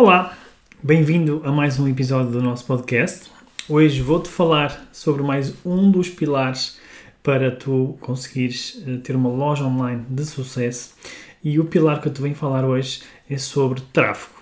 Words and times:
Olá, 0.00 0.32
bem-vindo 0.80 1.42
a 1.44 1.50
mais 1.50 1.80
um 1.80 1.88
episódio 1.88 2.30
do 2.30 2.40
nosso 2.40 2.64
podcast. 2.64 3.32
Hoje 3.68 4.00
vou-te 4.00 4.28
falar 4.28 4.88
sobre 4.92 5.24
mais 5.24 5.52
um 5.66 5.90
dos 5.90 6.08
pilares 6.08 6.78
para 7.20 7.50
tu 7.50 7.98
conseguires 8.00 8.80
eh, 8.86 8.98
ter 8.98 9.16
uma 9.16 9.28
loja 9.28 9.64
online 9.64 10.04
de 10.08 10.24
sucesso 10.24 10.94
e 11.42 11.58
o 11.58 11.64
pilar 11.64 12.00
que 12.00 12.06
eu 12.06 12.12
te 12.12 12.22
venho 12.22 12.36
falar 12.36 12.64
hoje 12.64 13.02
é 13.28 13.36
sobre 13.38 13.80
tráfego. 13.92 14.40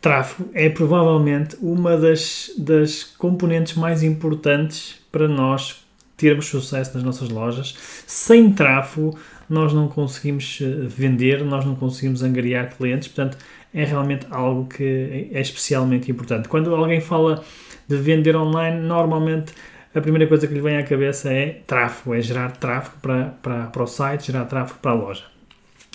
Tráfego 0.00 0.48
é 0.54 0.68
provavelmente 0.68 1.56
uma 1.60 1.96
das, 1.96 2.52
das 2.56 3.02
componentes 3.02 3.74
mais 3.74 4.04
importantes 4.04 5.00
para 5.10 5.26
nós 5.26 5.84
termos 6.16 6.46
sucesso 6.46 6.94
nas 6.94 7.02
nossas 7.02 7.28
lojas. 7.28 7.74
Sem 8.06 8.52
tráfego, 8.52 9.18
nós 9.50 9.72
não 9.72 9.88
conseguimos 9.88 10.60
eh, 10.62 10.86
vender, 10.86 11.44
nós 11.44 11.64
não 11.64 11.74
conseguimos 11.74 12.22
angariar 12.22 12.76
clientes, 12.76 13.08
portanto, 13.08 13.36
é 13.74 13.84
realmente 13.84 14.26
algo 14.30 14.66
que 14.68 15.28
é 15.32 15.40
especialmente 15.40 16.10
importante. 16.10 16.48
Quando 16.48 16.74
alguém 16.74 17.00
fala 17.00 17.42
de 17.88 17.96
vender 17.96 18.36
online, 18.36 18.80
normalmente 18.80 19.52
a 19.94 20.00
primeira 20.00 20.26
coisa 20.26 20.46
que 20.46 20.54
lhe 20.54 20.60
vem 20.60 20.76
à 20.76 20.82
cabeça 20.82 21.32
é 21.32 21.60
tráfego, 21.66 22.14
é 22.14 22.20
gerar 22.20 22.52
tráfego 22.52 22.96
para, 23.02 23.34
para, 23.42 23.66
para 23.66 23.82
o 23.82 23.86
site, 23.86 24.28
gerar 24.28 24.44
tráfego 24.44 24.78
para 24.80 24.92
a 24.92 24.94
loja. 24.94 25.24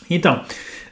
Então, 0.09 0.43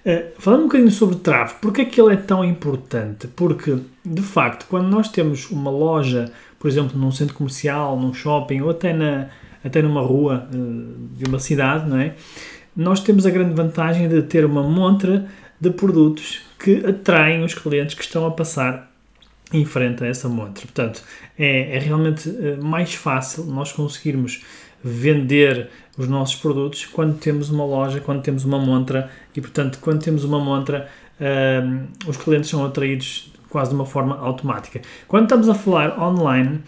eh, 0.05 0.27
falando 0.37 0.61
um 0.61 0.65
bocadinho 0.65 0.91
sobre 0.91 1.17
tráfego, 1.17 1.59
porque 1.61 1.81
é 1.81 1.85
que 1.85 1.99
ele 1.99 2.13
é 2.13 2.17
tão 2.17 2.43
importante? 2.43 3.27
Porque, 3.27 3.77
de 4.05 4.21
facto, 4.21 4.65
quando 4.69 4.87
nós 4.87 5.09
temos 5.09 5.49
uma 5.49 5.71
loja, 5.71 6.31
por 6.59 6.69
exemplo, 6.69 6.97
num 6.97 7.11
centro 7.11 7.35
comercial, 7.35 7.99
num 7.99 8.13
shopping 8.13 8.61
ou 8.61 8.69
até, 8.69 8.93
na, 8.93 9.29
até 9.63 9.81
numa 9.81 10.01
rua 10.01 10.47
eh, 10.53 10.57
de 11.17 11.25
uma 11.25 11.39
cidade, 11.39 11.89
não 11.89 11.99
é? 11.99 12.13
nós 12.77 12.99
temos 12.99 13.25
a 13.25 13.31
grande 13.31 13.55
vantagem 13.55 14.07
de 14.07 14.21
ter 14.21 14.45
uma 14.45 14.61
montra 14.61 15.25
de 15.59 15.71
produtos 15.71 16.41
que 16.59 16.85
atraem 16.85 17.43
os 17.43 17.53
clientes 17.53 17.95
que 17.95 18.03
estão 18.03 18.25
a 18.25 18.31
passar 18.31 18.91
em 19.53 19.63
frente 19.65 20.03
a 20.03 20.07
essa 20.07 20.27
montra. 20.27 20.63
Portanto, 20.65 21.01
é, 21.37 21.77
é 21.77 21.79
realmente 21.79 22.29
eh, 22.29 22.57
mais 22.57 22.93
fácil 22.93 23.45
nós 23.45 23.71
conseguirmos 23.71 24.43
vender 24.83 25.69
os 25.97 26.07
nossos 26.07 26.35
produtos 26.35 26.85
quando 26.85 27.17
temos 27.17 27.49
uma 27.49 27.65
loja, 27.65 27.99
quando 27.99 28.21
temos 28.21 28.43
uma 28.43 28.59
montra 28.59 29.09
e, 29.35 29.41
portanto, 29.41 29.79
quando 29.81 30.03
temos 30.03 30.23
uma 30.23 30.39
montra, 30.39 30.87
uh, 31.19 32.09
os 32.09 32.17
clientes 32.17 32.49
são 32.49 32.63
atraídos 32.63 33.33
quase 33.49 33.69
de 33.69 33.75
uma 33.75 33.85
forma 33.85 34.17
automática. 34.17 34.81
Quando 35.07 35.23
estamos 35.23 35.49
a 35.49 35.55
falar 35.55 35.99
online, 35.99 36.59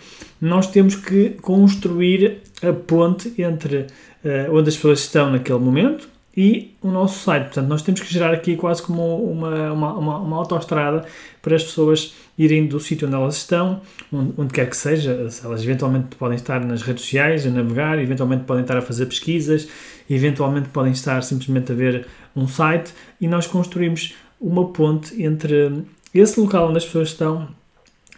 nós 0.41 0.67
temos 0.67 0.95
que 0.95 1.31
construir 1.41 2.41
a 2.63 2.73
ponte 2.73 3.33
entre 3.37 3.87
uh, 4.23 4.51
onde 4.51 4.69
as 4.69 4.75
pessoas 4.75 5.01
estão 5.01 5.29
naquele 5.31 5.59
momento 5.59 6.09
e 6.41 6.73
o 6.81 6.87
nosso 6.87 7.19
site. 7.19 7.47
Portanto, 7.47 7.67
nós 7.67 7.81
temos 7.81 7.99
que 7.99 8.13
gerar 8.13 8.33
aqui 8.33 8.55
quase 8.55 8.81
como 8.81 9.29
uma, 9.29 9.73
uma, 9.73 9.93
uma, 9.93 10.17
uma 10.19 10.37
autoestrada 10.37 11.03
para 11.41 11.53
as 11.53 11.65
pessoas 11.65 12.15
irem 12.37 12.65
do 12.65 12.79
sítio 12.79 13.09
onde 13.09 13.17
elas 13.17 13.35
estão, 13.35 13.81
onde, 14.09 14.33
onde, 14.37 14.53
quer 14.53 14.69
que 14.69 14.77
seja. 14.77 15.27
Elas 15.43 15.61
eventualmente 15.61 16.15
podem 16.15 16.37
estar 16.37 16.63
nas 16.63 16.81
redes 16.81 17.03
sociais 17.03 17.45
a 17.45 17.49
navegar, 17.49 17.99
eventualmente 17.99 18.45
podem 18.45 18.61
estar 18.61 18.77
a 18.77 18.81
fazer 18.81 19.07
pesquisas, 19.07 19.67
eventualmente 20.09 20.69
podem 20.69 20.93
estar 20.93 21.21
simplesmente 21.23 21.73
a 21.73 21.75
ver 21.75 22.07
um 22.33 22.47
site 22.47 22.93
e 23.19 23.27
nós 23.27 23.45
construímos 23.45 24.15
uma 24.39 24.69
ponte 24.69 25.21
entre 25.21 25.83
esse 26.13 26.39
local 26.39 26.69
onde 26.69 26.77
as 26.77 26.85
pessoas 26.85 27.09
estão 27.09 27.49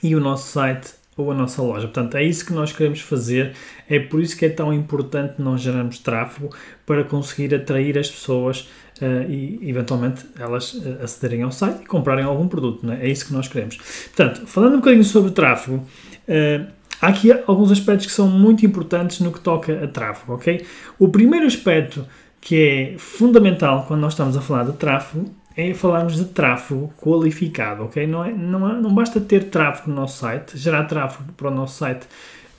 e 0.03 0.15
o 0.15 0.19
nosso 0.19 0.47
site 0.51 0.93
ou 1.17 1.31
a 1.31 1.33
nossa 1.33 1.61
loja. 1.61 1.88
Portanto, 1.88 2.16
é 2.16 2.23
isso 2.23 2.45
que 2.45 2.53
nós 2.53 2.72
queremos 2.72 3.01
fazer, 3.01 3.53
é 3.89 3.99
por 3.99 4.22
isso 4.22 4.38
que 4.38 4.45
é 4.45 4.49
tão 4.49 4.73
importante 4.73 5.41
nós 5.41 5.61
gerarmos 5.61 5.99
tráfego 5.99 6.49
para 6.85 7.03
conseguir 7.03 7.53
atrair 7.53 7.97
as 7.97 8.09
pessoas 8.09 8.69
uh, 9.01 9.29
e, 9.29 9.59
eventualmente, 9.69 10.25
elas 10.39 10.73
uh, 10.73 11.03
acederem 11.03 11.41
ao 11.41 11.51
site 11.51 11.83
e 11.83 11.85
comprarem 11.85 12.23
algum 12.23 12.47
produto. 12.47 12.89
É? 12.91 13.05
é? 13.05 13.09
isso 13.09 13.27
que 13.27 13.33
nós 13.33 13.47
queremos. 13.47 13.77
Portanto, 14.16 14.47
falando 14.47 14.75
um 14.75 14.77
bocadinho 14.77 15.03
sobre 15.03 15.31
tráfego, 15.31 15.77
uh, 15.77 16.67
há 17.01 17.07
aqui 17.07 17.31
alguns 17.45 17.72
aspectos 17.72 18.07
que 18.07 18.13
são 18.13 18.28
muito 18.28 18.66
importantes 18.66 19.19
no 19.19 19.31
que 19.31 19.39
toca 19.39 19.83
a 19.83 19.88
tráfego, 19.88 20.33
ok? 20.33 20.66
O 20.97 21.09
primeiro 21.09 21.45
aspecto 21.45 22.05
que 22.39 22.55
é 22.55 22.95
fundamental 22.97 23.85
quando 23.88 24.01
nós 24.01 24.13
estamos 24.13 24.35
a 24.35 24.41
falar 24.41 24.63
de 24.63 24.73
tráfego 24.73 25.29
é 25.56 25.73
falarmos 25.73 26.16
de 26.16 26.25
tráfego 26.25 26.94
qualificado, 26.97 27.84
ok? 27.84 28.07
Não, 28.07 28.23
é, 28.23 28.31
não, 28.31 28.69
é, 28.69 28.81
não 28.81 28.94
basta 28.94 29.19
ter 29.19 29.45
tráfego 29.45 29.89
no 29.89 29.95
nosso 29.95 30.19
site, 30.19 30.57
gerar 30.57 30.85
tráfego 30.85 31.31
para 31.34 31.50
o 31.50 31.51
nosso 31.53 31.78
site 31.78 32.07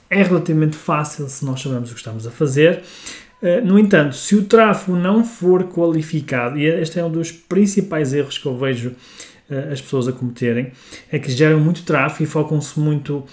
é 0.09 0.21
relativamente 0.21 0.75
fácil 0.75 1.27
se 1.27 1.43
nós 1.43 1.59
sabemos 1.59 1.89
o 1.89 1.93
que 1.93 1.99
estamos 1.99 2.27
a 2.27 2.31
fazer. 2.31 2.83
Eh, 3.41 3.61
no 3.61 3.79
entanto, 3.79 4.15
se 4.15 4.35
o 4.35 4.45
tráfego 4.45 4.95
não 4.95 5.23
for 5.23 5.63
qualificado, 5.65 6.57
e 6.57 6.65
este 6.65 6.99
é 6.99 7.03
um 7.03 7.11
dos 7.11 7.31
principais 7.31 8.13
erros 8.13 8.37
que 8.37 8.45
eu 8.45 8.55
vejo 8.55 8.93
eh, 9.49 9.69
as 9.71 9.81
pessoas 9.81 10.07
a 10.07 10.11
cometerem, 10.11 10.71
é 11.11 11.17
que 11.17 11.31
geram 11.31 11.59
muito 11.59 11.83
tráfego 11.83 12.23
e 12.23 12.27
focam-se 12.27 12.79
muito 12.79 13.25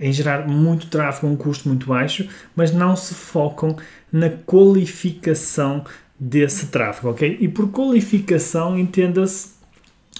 em 0.00 0.12
gerar 0.12 0.46
muito 0.48 0.88
tráfego 0.88 1.28
a 1.28 1.30
um 1.30 1.36
custo 1.36 1.68
muito 1.68 1.86
baixo, 1.86 2.28
mas 2.56 2.72
não 2.72 2.96
se 2.96 3.14
focam 3.14 3.76
na 4.12 4.28
qualificação 4.28 5.84
desse 6.18 6.66
tráfego, 6.66 7.10
ok? 7.10 7.38
E 7.40 7.48
por 7.48 7.70
qualificação 7.70 8.78
entenda-se 8.78 9.54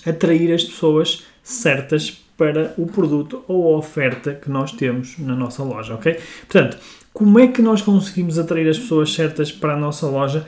atrair 0.06 0.52
as 0.52 0.64
pessoas 0.64 1.24
certas 1.42 2.10
para 2.36 2.74
o 2.76 2.86
produto 2.86 3.44
ou 3.46 3.74
a 3.74 3.78
oferta 3.78 4.34
que 4.34 4.50
nós 4.50 4.72
temos 4.72 5.18
na 5.18 5.36
nossa 5.36 5.62
loja, 5.62 5.94
ok? 5.94 6.18
Portanto, 6.48 6.78
como 7.12 7.38
é 7.38 7.46
que 7.46 7.62
nós 7.62 7.80
conseguimos 7.80 8.38
atrair 8.38 8.68
as 8.68 8.78
pessoas 8.78 9.12
certas 9.14 9.52
para 9.52 9.74
a 9.74 9.76
nossa 9.76 10.06
loja? 10.06 10.46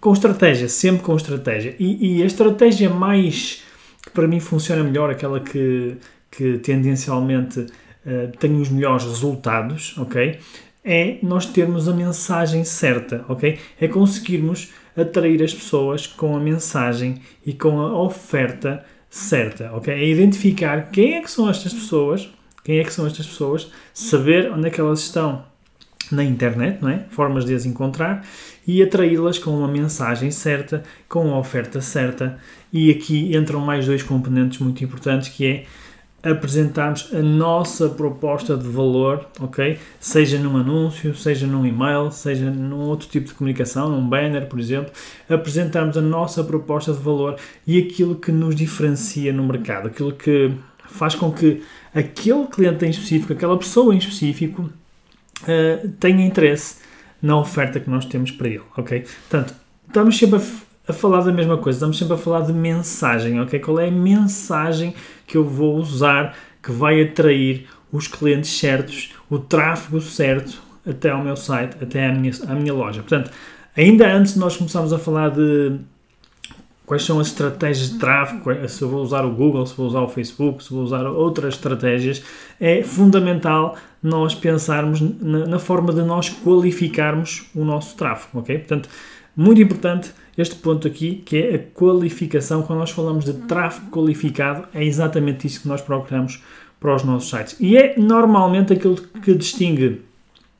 Com 0.00 0.12
estratégia, 0.12 0.68
sempre 0.68 1.02
com 1.02 1.14
estratégia. 1.14 1.76
E, 1.78 2.18
e 2.18 2.22
a 2.22 2.26
estratégia 2.26 2.88
mais 2.88 3.62
que 4.02 4.10
para 4.10 4.26
mim 4.26 4.40
funciona 4.40 4.82
melhor, 4.82 5.10
aquela 5.10 5.40
que, 5.40 5.96
que 6.30 6.58
tendencialmente 6.58 7.60
uh, 7.60 8.36
tem 8.38 8.58
os 8.60 8.70
melhores 8.70 9.04
resultados, 9.04 9.96
ok? 9.98 10.38
É 10.84 11.18
nós 11.22 11.46
termos 11.46 11.88
a 11.88 11.94
mensagem 11.94 12.64
certa, 12.64 13.24
ok? 13.28 13.58
É 13.80 13.88
conseguirmos 13.88 14.70
atrair 14.96 15.42
as 15.42 15.54
pessoas 15.54 16.06
com 16.06 16.36
a 16.36 16.40
mensagem 16.40 17.20
e 17.44 17.52
com 17.52 17.80
a 17.80 18.00
oferta 18.02 18.84
certa, 19.10 19.70
ok? 19.72 19.92
É 19.92 20.04
identificar 20.04 20.90
quem 20.90 21.14
é 21.14 21.20
que 21.20 21.30
são 21.30 21.48
estas 21.48 21.72
pessoas, 21.72 22.28
quem 22.64 22.78
é 22.78 22.84
que 22.84 22.92
são 22.92 23.06
estas 23.06 23.26
pessoas, 23.26 23.70
saber 23.92 24.50
onde 24.52 24.68
é 24.68 24.70
que 24.70 24.80
elas 24.80 25.00
estão 25.00 25.44
na 26.10 26.24
internet, 26.24 26.80
não 26.80 26.88
é? 26.88 27.04
Formas 27.10 27.44
de 27.44 27.54
as 27.54 27.66
encontrar 27.66 28.26
e 28.66 28.82
atraí-las 28.82 29.38
com 29.38 29.50
uma 29.50 29.68
mensagem 29.68 30.30
certa, 30.30 30.82
com 31.08 31.32
a 31.34 31.38
oferta 31.38 31.80
certa. 31.80 32.38
E 32.72 32.90
aqui 32.90 33.36
entram 33.36 33.60
mais 33.60 33.86
dois 33.86 34.02
componentes 34.02 34.58
muito 34.58 34.82
importantes 34.82 35.28
que 35.28 35.46
é 35.46 35.64
apresentarmos 36.22 37.10
a 37.14 37.22
nossa 37.22 37.88
proposta 37.88 38.56
de 38.56 38.68
valor, 38.68 39.26
ok? 39.40 39.78
Seja 40.00 40.38
num 40.38 40.56
anúncio, 40.56 41.14
seja 41.14 41.46
num 41.46 41.64
e-mail, 41.64 42.10
seja 42.10 42.50
num 42.50 42.80
outro 42.80 43.08
tipo 43.08 43.26
de 43.28 43.34
comunicação, 43.34 43.88
num 43.88 44.06
banner, 44.06 44.46
por 44.46 44.58
exemplo, 44.58 44.92
apresentarmos 45.28 45.96
a 45.96 46.00
nossa 46.00 46.42
proposta 46.42 46.92
de 46.92 46.98
valor 46.98 47.36
e 47.66 47.78
aquilo 47.78 48.16
que 48.16 48.32
nos 48.32 48.56
diferencia 48.56 49.32
no 49.32 49.44
mercado, 49.44 49.88
aquilo 49.88 50.12
que 50.12 50.52
faz 50.86 51.14
com 51.14 51.30
que 51.30 51.62
aquele 51.94 52.46
cliente 52.46 52.84
em 52.84 52.90
específico, 52.90 53.32
aquela 53.32 53.56
pessoa 53.56 53.94
em 53.94 53.98
específico, 53.98 54.62
uh, 54.62 55.88
tenha 56.00 56.26
interesse 56.26 56.76
na 57.22 57.38
oferta 57.38 57.78
que 57.78 57.90
nós 57.90 58.04
temos 58.04 58.30
para 58.30 58.48
ele, 58.48 58.62
ok? 58.76 59.04
Portanto, 59.28 59.54
estamos 59.86 60.18
sempre 60.18 60.36
a 60.36 60.42
a 60.88 60.92
falar 60.92 61.20
da 61.20 61.30
mesma 61.30 61.58
coisa, 61.58 61.76
estamos 61.76 61.98
sempre 61.98 62.14
a 62.14 62.18
falar 62.18 62.40
de 62.40 62.52
mensagem, 62.52 63.40
ok? 63.40 63.60
Qual 63.60 63.78
é 63.78 63.88
a 63.88 63.90
mensagem 63.90 64.94
que 65.26 65.36
eu 65.36 65.44
vou 65.44 65.76
usar 65.76 66.34
que 66.62 66.72
vai 66.72 67.02
atrair 67.02 67.66
os 67.92 68.06
clientes 68.06 68.58
certos, 68.58 69.14
o 69.30 69.38
tráfego 69.38 70.00
certo 70.00 70.60
até 70.86 71.10
ao 71.10 71.22
meu 71.22 71.36
site, 71.36 71.76
até 71.82 72.06
à 72.06 72.12
minha, 72.12 72.32
à 72.46 72.54
minha 72.54 72.72
loja. 72.72 73.02
Portanto, 73.02 73.30
ainda 73.76 74.10
antes 74.10 74.34
de 74.34 74.38
nós 74.38 74.56
começarmos 74.56 74.92
a 74.92 74.98
falar 74.98 75.30
de 75.30 75.78
quais 76.86 77.04
são 77.04 77.20
as 77.20 77.28
estratégias 77.28 77.90
de 77.90 77.98
tráfego, 77.98 78.68
se 78.68 78.80
eu 78.80 78.88
vou 78.88 79.02
usar 79.02 79.24
o 79.24 79.30
Google, 79.30 79.66
se 79.66 79.76
vou 79.76 79.86
usar 79.86 80.00
o 80.00 80.08
Facebook, 80.08 80.64
se 80.64 80.72
vou 80.72 80.82
usar 80.82 81.06
outras 81.06 81.54
estratégias, 81.54 82.22
é 82.58 82.82
fundamental 82.82 83.76
nós 84.02 84.34
pensarmos 84.34 85.00
na, 85.00 85.46
na 85.46 85.58
forma 85.58 85.92
de 85.92 86.02
nós 86.02 86.30
qualificarmos 86.30 87.46
o 87.54 87.62
nosso 87.64 87.94
tráfego, 87.96 88.38
ok? 88.38 88.58
Portanto, 88.58 88.88
muito 89.38 89.62
importante 89.62 90.10
este 90.36 90.56
ponto 90.56 90.88
aqui, 90.88 91.22
que 91.24 91.36
é 91.36 91.54
a 91.54 91.58
qualificação. 91.58 92.62
Quando 92.62 92.80
nós 92.80 92.90
falamos 92.90 93.24
de 93.24 93.34
tráfego 93.34 93.88
qualificado, 93.88 94.66
é 94.74 94.84
exatamente 94.84 95.46
isso 95.46 95.62
que 95.62 95.68
nós 95.68 95.80
procuramos 95.80 96.42
para 96.80 96.92
os 96.92 97.04
nossos 97.04 97.30
sites. 97.30 97.56
E 97.60 97.76
é 97.76 97.94
normalmente 97.96 98.72
aquilo 98.72 98.96
que 98.96 99.32
distingue 99.34 100.02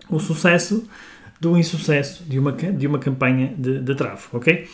o 0.08 0.20
sucesso 0.20 0.88
do 1.40 1.58
insucesso 1.58 2.22
de 2.22 2.38
uma, 2.38 2.52
de 2.52 2.86
uma 2.86 3.00
campanha 3.00 3.52
de, 3.58 3.80
de 3.80 3.94
tráfego, 3.96 4.36
ok? 4.36 4.68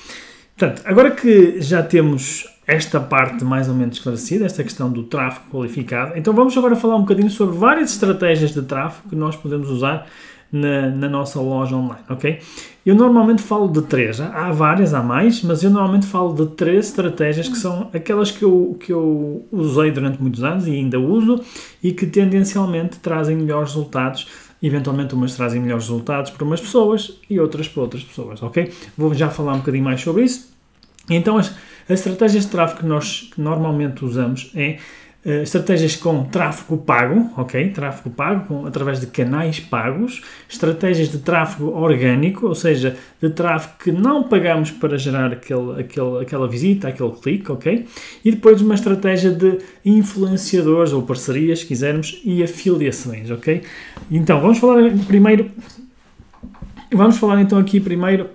Portanto, 0.56 0.82
agora 0.84 1.10
que 1.10 1.60
já 1.62 1.82
temos 1.82 2.46
esta 2.66 3.00
parte 3.00 3.42
mais 3.42 3.68
ou 3.68 3.74
menos 3.74 3.96
esclarecida, 3.96 4.44
esta 4.44 4.62
questão 4.62 4.90
do 4.90 5.04
tráfego 5.04 5.46
qualificado, 5.50 6.12
então 6.16 6.32
vamos 6.34 6.56
agora 6.56 6.76
falar 6.76 6.96
um 6.96 7.00
bocadinho 7.00 7.30
sobre 7.30 7.56
várias 7.56 7.90
estratégias 7.90 8.52
de 8.52 8.62
tráfego 8.62 9.08
que 9.08 9.16
nós 9.16 9.34
podemos 9.34 9.70
usar 9.70 10.06
na, 10.54 10.88
na, 10.88 11.08
nossa 11.08 11.40
loja 11.40 11.74
online, 11.74 12.04
ok? 12.08 12.38
Eu 12.86 12.94
normalmente 12.94 13.42
falo 13.42 13.66
de 13.66 13.82
três, 13.82 14.20
há 14.20 14.52
várias, 14.52 14.94
há 14.94 15.02
mais, 15.02 15.42
mas 15.42 15.64
eu 15.64 15.70
normalmente 15.70 16.06
falo 16.06 16.32
de 16.32 16.54
três 16.54 16.86
estratégias 16.86 17.48
que 17.48 17.58
são 17.58 17.90
aquelas 17.92 18.30
que 18.30 18.44
eu, 18.44 18.76
que 18.78 18.92
eu 18.92 19.44
usei 19.50 19.90
durante 19.90 20.22
muitos 20.22 20.44
anos 20.44 20.68
e 20.68 20.70
ainda 20.70 21.00
uso 21.00 21.42
e 21.82 21.90
que 21.90 22.06
tendencialmente 22.06 23.00
trazem 23.00 23.36
melhores 23.36 23.70
resultados. 23.70 24.28
Eventualmente 24.62 25.12
umas 25.12 25.34
trazem 25.34 25.60
melhores 25.60 25.88
resultados 25.88 26.30
para 26.30 26.44
umas 26.44 26.60
pessoas 26.60 27.18
e 27.28 27.40
outras 27.40 27.66
para 27.66 27.82
outras 27.82 28.04
pessoas, 28.04 28.40
ok? 28.40 28.70
Vou 28.96 29.12
já 29.12 29.28
falar 29.28 29.54
um 29.54 29.58
bocadinho 29.58 29.84
mais 29.84 30.00
sobre 30.00 30.22
isso. 30.22 30.54
Então, 31.10 31.36
as, 31.36 31.48
as 31.88 31.98
estratégias 31.98 32.44
de 32.44 32.50
tráfego 32.50 32.80
que 32.80 32.86
nós 32.86 33.28
que 33.34 33.40
normalmente 33.40 34.04
usamos 34.04 34.52
é 34.54 34.78
Uh, 35.24 35.42
estratégias 35.42 35.96
com 35.96 36.24
tráfego 36.24 36.76
pago, 36.76 37.30
ok? 37.36 37.70
Tráfego 37.70 38.10
pago 38.10 38.46
com, 38.46 38.66
através 38.66 39.00
de 39.00 39.06
canais 39.06 39.58
pagos, 39.58 40.22
estratégias 40.48 41.08
de 41.08 41.18
tráfego 41.18 41.70
orgânico, 41.70 42.46
ou 42.46 42.54
seja, 42.54 42.94
de 43.22 43.30
tráfego 43.30 43.74
que 43.82 43.90
não 43.90 44.24
pagamos 44.24 44.70
para 44.70 44.98
gerar 44.98 45.32
aquele, 45.32 45.80
aquele, 45.80 46.20
aquela 46.20 46.46
visita, 46.46 46.88
aquele 46.88 47.12
clique, 47.12 47.50
ok? 47.50 47.86
E 48.22 48.30
depois 48.30 48.60
uma 48.60 48.74
estratégia 48.74 49.30
de 49.30 49.58
influenciadores 49.84 50.92
ou 50.92 51.02
parcerias, 51.02 51.60
se 51.60 51.66
quisermos, 51.66 52.20
e 52.22 52.42
afiliações, 52.42 53.30
ok? 53.30 53.62
Então, 54.10 54.40
vamos 54.42 54.58
falar 54.58 54.90
primeiro. 55.06 55.50
Vamos 56.92 57.16
falar 57.16 57.40
então 57.40 57.58
aqui 57.58 57.80
primeiro 57.80 58.28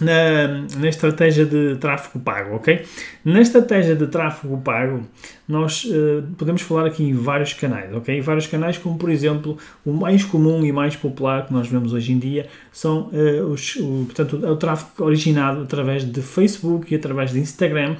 na, 0.00 0.64
na 0.76 0.88
estratégia 0.88 1.44
de 1.44 1.76
tráfego 1.76 2.18
pago, 2.20 2.56
ok? 2.56 2.84
Na 3.24 3.40
estratégia 3.40 3.96
de 3.96 4.06
tráfego 4.06 4.56
pago, 4.58 5.02
nós 5.46 5.84
uh, 5.84 6.22
podemos 6.36 6.62
falar 6.62 6.86
aqui 6.86 7.04
em 7.04 7.14
vários 7.14 7.52
canais, 7.52 7.92
ok? 7.94 8.20
Vários 8.20 8.46
canais, 8.46 8.78
como 8.78 8.96
por 8.96 9.10
exemplo, 9.10 9.58
o 9.84 9.92
mais 9.92 10.24
comum 10.24 10.64
e 10.64 10.72
mais 10.72 10.94
popular 10.94 11.46
que 11.46 11.52
nós 11.52 11.68
vemos 11.68 11.92
hoje 11.92 12.12
em 12.12 12.18
dia 12.18 12.46
são 12.72 13.10
uh, 13.12 13.46
os, 13.46 13.76
o, 13.76 14.04
portanto, 14.06 14.44
é 14.44 14.50
o 14.50 14.56
tráfego 14.56 15.04
originado 15.04 15.62
através 15.62 16.04
de 16.04 16.22
Facebook 16.22 16.92
e 16.92 16.96
através 16.96 17.32
de 17.32 17.40
Instagram. 17.40 17.96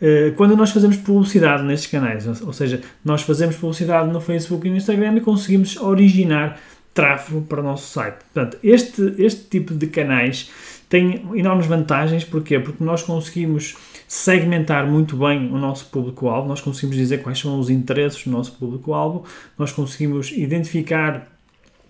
Uh, 0.00 0.34
quando 0.36 0.56
nós 0.56 0.70
fazemos 0.70 0.96
publicidade 0.96 1.62
nestes 1.64 1.90
canais, 1.90 2.26
ou 2.42 2.52
seja, 2.52 2.80
nós 3.04 3.22
fazemos 3.22 3.56
publicidade 3.56 4.10
no 4.12 4.20
Facebook 4.20 4.66
e 4.66 4.70
no 4.70 4.76
Instagram 4.76 5.16
e 5.16 5.20
conseguimos 5.20 5.76
originar 5.78 6.60
tráfego 6.94 7.42
para 7.42 7.60
o 7.60 7.62
nosso 7.62 7.92
site. 7.92 8.18
Portanto, 8.32 8.56
este, 8.62 9.14
este 9.18 9.42
tipo 9.50 9.74
de 9.74 9.88
canais 9.88 10.50
tem 10.94 11.26
enormes 11.34 11.66
vantagens, 11.66 12.22
porquê? 12.22 12.60
Porque 12.60 12.84
nós 12.84 13.02
conseguimos 13.02 13.74
segmentar 14.06 14.86
muito 14.86 15.16
bem 15.16 15.50
o 15.50 15.58
nosso 15.58 15.86
público-alvo, 15.86 16.46
nós 16.46 16.60
conseguimos 16.60 16.94
dizer 16.94 17.20
quais 17.20 17.40
são 17.40 17.58
os 17.58 17.68
interesses 17.68 18.22
do 18.22 18.30
nosso 18.30 18.52
público-alvo, 18.52 19.24
nós 19.58 19.72
conseguimos 19.72 20.30
identificar 20.30 21.26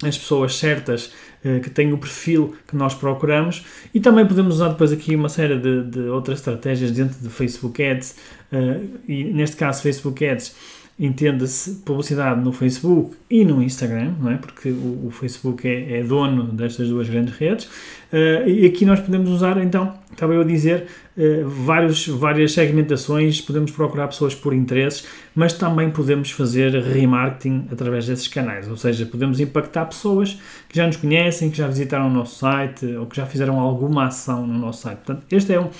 as 0.02 0.16
pessoas 0.16 0.56
certas 0.56 1.12
uh, 1.44 1.60
que 1.60 1.68
têm 1.68 1.92
o 1.92 1.98
perfil 1.98 2.56
que 2.66 2.74
nós 2.74 2.94
procuramos. 2.94 3.66
E 3.92 4.00
também 4.00 4.26
podemos 4.26 4.54
usar 4.54 4.68
depois 4.68 4.90
aqui 4.90 5.14
uma 5.14 5.28
série 5.28 5.58
de, 5.58 5.84
de 5.84 6.00
outras 6.08 6.38
estratégias 6.38 6.90
dentro 6.90 7.18
de 7.20 7.28
Facebook 7.28 7.84
Ads 7.84 8.16
uh, 8.52 9.00
e 9.06 9.24
neste 9.24 9.56
caso 9.56 9.82
Facebook 9.82 10.26
Ads 10.26 10.56
entenda-se 10.98 11.82
publicidade 11.84 12.40
no 12.40 12.52
Facebook 12.52 13.16
e 13.28 13.44
no 13.44 13.60
Instagram, 13.60 14.14
não 14.20 14.30
é? 14.30 14.36
porque 14.36 14.68
o, 14.68 15.06
o 15.08 15.10
Facebook 15.10 15.66
é, 15.66 15.98
é, 15.98 16.04
dono 16.04 16.44
destas 16.44 16.88
duas 16.88 17.08
grandes 17.08 17.34
redes, 17.36 17.64
uh, 17.64 18.48
e 18.48 18.64
aqui 18.64 18.86
nós 18.86 19.00
podemos 19.00 19.28
usar, 19.28 19.58
então, 19.58 19.92
estava 20.12 20.34
eu 20.34 20.42
a 20.42 20.44
dizer, 20.44 20.86
uh, 21.16 21.48
vários, 21.48 22.06
várias 22.06 22.52
segmentações, 22.52 23.40
podemos 23.40 23.72
procurar 23.72 24.06
pessoas 24.06 24.36
por 24.36 24.54
interesses, 24.54 25.04
mas 25.34 25.52
também 25.52 25.90
podemos 25.90 26.30
fazer 26.30 26.70
remarketing 26.80 27.66
através 27.72 28.06
desses 28.06 28.28
canais, 28.28 28.68
ou 28.68 28.76
seja, 28.76 29.04
podemos 29.04 29.40
impactar 29.40 29.86
pessoas 29.86 30.38
que 30.68 30.76
já 30.76 30.86
nos 30.86 30.96
conhecem, 30.96 31.50
que 31.50 31.58
já 31.58 31.66
visitaram 31.66 32.06
o 32.06 32.10
nosso 32.10 32.38
site 32.38 32.86
ou 32.94 33.06
que 33.06 33.16
já 33.16 33.26
fizeram 33.26 33.58
alguma 33.58 34.06
ação 34.06 34.46
no 34.46 34.56
nosso 34.56 34.82
site. 34.82 34.98
Portanto, 34.98 35.26
este 35.28 35.52
é 35.52 35.60
um, 35.60 35.70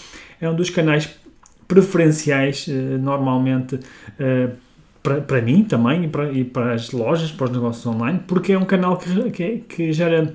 é 0.40 0.50
um 0.50 0.56
dos 0.56 0.70
canais 0.70 1.08
preferenciais, 1.69 2.67
uh, 2.67 2.99
normalmente, 2.99 3.78
para, 5.04 5.20
para 5.20 5.42
mim 5.42 5.62
também 5.62 6.06
e 6.06 6.08
para, 6.08 6.32
e 6.32 6.42
para 6.42 6.72
as 6.72 6.90
lojas, 6.90 7.30
para 7.30 7.44
os 7.44 7.50
negócios 7.52 7.86
online, 7.86 8.20
porque 8.26 8.54
é 8.54 8.58
um 8.58 8.64
canal 8.64 8.96
que, 8.96 9.30
que, 9.30 9.58
que 9.68 9.92
gera 9.92 10.34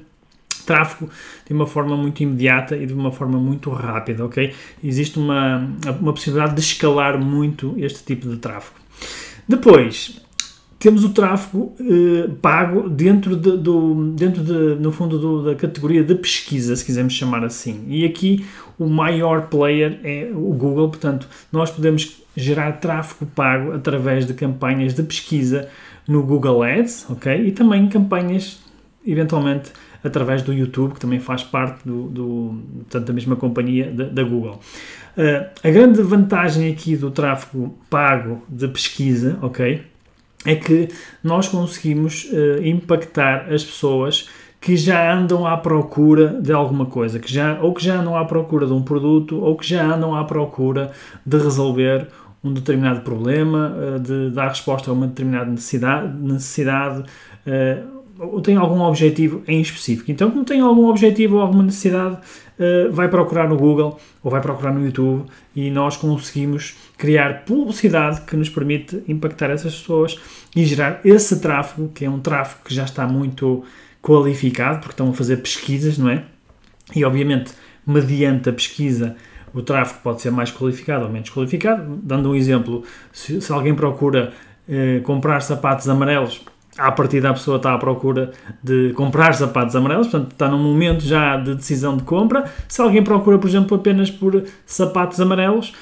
tráfego 0.64 1.10
de 1.48 1.52
uma 1.52 1.66
forma 1.66 1.98
muito 1.98 2.22
imediata 2.22 2.78
e 2.78 2.86
de 2.86 2.94
uma 2.94 3.12
forma 3.12 3.40
muito 3.40 3.72
rápida, 3.72 4.24
ok? 4.24 4.54
Existe 4.84 5.18
uma, 5.18 5.68
uma 6.00 6.14
possibilidade 6.14 6.54
de 6.54 6.62
escalar 6.62 7.20
muito 7.20 7.74
este 7.78 8.04
tipo 8.04 8.30
de 8.30 8.38
tráfego. 8.38 8.80
Depois, 9.48 10.22
temos 10.80 11.04
o 11.04 11.10
tráfego 11.10 11.76
eh, 11.80 12.30
pago 12.42 12.90
dentro, 12.90 13.36
de, 13.36 13.58
do, 13.58 14.14
dentro 14.14 14.42
de, 14.42 14.82
no 14.82 14.94
fundo 14.94 15.20
do, 15.20 15.44
da 15.44 15.56
categoria 15.56 16.04
de 16.04 16.16
pesquisa, 16.16 16.74
se 16.74 16.86
quisermos 16.86 17.14
chamar 17.14 17.44
assim. 17.44 17.84
E 17.88 18.06
aqui 18.06 18.46
o 18.78 18.88
maior 18.88 19.48
player 19.48 20.00
é 20.06 20.32
o 20.34 20.54
Google, 20.54 20.88
portanto, 20.88 21.28
nós 21.52 21.70
podemos 21.70 22.22
gerar 22.34 22.80
tráfego 22.80 23.30
pago 23.36 23.74
através 23.74 24.26
de 24.26 24.34
campanhas 24.34 24.94
de 24.94 25.04
pesquisa 25.04 25.68
no 26.08 26.24
Google 26.24 26.64
Ads, 26.64 27.08
ok? 27.10 27.48
E 27.48 27.52
também 27.52 27.90
campanhas, 27.90 28.62
eventualmente, 29.06 29.74
através 30.02 30.42
do 30.42 30.54
YouTube, 30.54 30.94
que 30.94 31.00
também 31.02 31.20
faz 31.20 31.44
parte 31.44 31.86
do, 31.86 32.08
do 32.08 32.62
portanto, 32.78 33.06
da 33.06 33.14
mesma 33.14 33.36
companhia 33.36 33.92
da, 33.92 34.06
da 34.06 34.24
Google. 34.24 34.62
Uh, 35.18 35.50
a 35.62 35.70
grande 35.70 36.02
vantagem 36.02 36.72
aqui 36.72 36.96
do 36.96 37.12
tráfego 37.12 37.78
pago 37.90 38.42
de 38.48 38.66
pesquisa, 38.70 39.38
ok? 39.42 39.82
É 40.46 40.56
que 40.56 40.88
nós 41.24 41.48
conseguimos 41.48 42.26
uh, 42.26 42.64
impactar 42.64 43.54
as 43.54 43.64
pessoas 43.64 44.30
que 44.62 44.76
já 44.76 45.14
andam 45.14 45.48
à 45.48 45.58
procura 45.58 46.40
de 46.42 46.52
alguma 46.52 46.86
coisa, 46.86 47.20
que 47.20 47.32
já, 47.32 47.60
ou 47.62 47.74
que 47.74 47.84
já 47.84 48.00
andam 48.00 48.18
à 48.18 48.26
procura 48.26 48.66
de 48.66 48.74
um 48.74 48.82
produto, 48.82 49.38
ou 49.38 49.56
que 49.56 49.68
já 49.68 49.84
andam 49.86 50.16
à 50.16 50.24
procura 50.26 50.92
de 51.26 51.38
resolver 51.38 52.08
um 52.44 52.54
determinado 52.54 53.02
problema, 53.02 53.76
eh, 53.78 54.00
de 54.00 54.32
dar 54.32 54.50
resposta 54.50 54.90
a 54.90 54.94
uma 54.94 55.08
determinada 55.08 55.50
necessidade, 55.50 56.18
necessidade 56.18 57.04
eh, 57.46 57.84
ou 58.20 58.42
tem 58.42 58.58
algum 58.58 58.82
objetivo 58.82 59.42
em 59.48 59.62
específico. 59.62 60.12
Então, 60.12 60.30
como 60.30 60.44
tem 60.44 60.60
algum 60.60 60.88
objetivo 60.88 61.38
ou 61.38 61.42
alguma 61.42 61.64
necessidade, 61.64 62.18
eh, 62.60 62.90
vai 62.92 63.08
procurar 63.08 63.48
no 63.48 63.56
Google 63.56 63.98
ou 64.22 64.30
vai 64.30 64.42
procurar 64.42 64.74
no 64.74 64.86
YouTube 64.86 65.26
e 65.56 65.72
nós 65.72 65.96
conseguimos 65.96 66.76
criar 66.98 67.46
publicidade 67.46 68.22
que 68.22 68.36
nos 68.36 68.50
permite 68.50 69.02
impactar 69.08 69.50
essas 69.50 69.74
pessoas 69.80 70.20
e 70.54 70.66
gerar 70.66 71.00
esse 71.06 71.40
tráfego, 71.40 71.90
que 71.96 72.04
é 72.04 72.10
um 72.10 72.20
tráfego 72.20 72.62
que 72.66 72.76
já 72.76 72.84
está 72.84 73.08
muito 73.08 73.64
qualificado, 74.02 74.80
porque 74.80 74.92
estão 74.92 75.10
a 75.10 75.14
fazer 75.14 75.38
pesquisas, 75.38 75.98
não 75.98 76.10
é? 76.10 76.24
E 76.94 77.06
obviamente, 77.06 77.54
mediante 77.88 78.50
a 78.50 78.54
pesquisa, 78.54 79.16
o 79.54 79.62
tráfego 79.62 80.00
pode 80.04 80.22
ser 80.22 80.32
mais 80.32 80.52
qualificado 80.52 81.06
ou 81.06 81.12
menos 81.12 81.30
qualificado. 81.30 81.98
Dando 82.04 82.32
um 82.32 82.36
exemplo, 82.36 82.84
se, 83.14 83.42
se 83.42 83.52
alguém 83.52 83.74
procura 83.74 84.34
eh, 84.68 85.00
comprar 85.04 85.40
sapatos 85.42 85.88
amarelos, 85.88 86.42
à 86.80 86.92
partida 86.92 87.30
a 87.30 87.34
pessoa 87.34 87.58
está 87.58 87.74
à 87.74 87.78
procura 87.78 88.32
de 88.64 88.94
comprar 88.94 89.34
sapatos 89.34 89.76
amarelos, 89.76 90.08
portanto 90.08 90.32
está 90.32 90.48
num 90.48 90.58
momento 90.58 91.04
já 91.04 91.38
de 91.38 91.56
decisão 91.56 91.98
de 91.98 92.04
compra. 92.04 92.46
Se 92.68 92.82
alguém 92.82 93.04
procura, 93.04 93.38
por 93.38 93.48
exemplo, 93.48 93.78
apenas 93.78 94.10
por 94.10 94.44
sapatos 94.66 95.20
amarelos, 95.20 95.74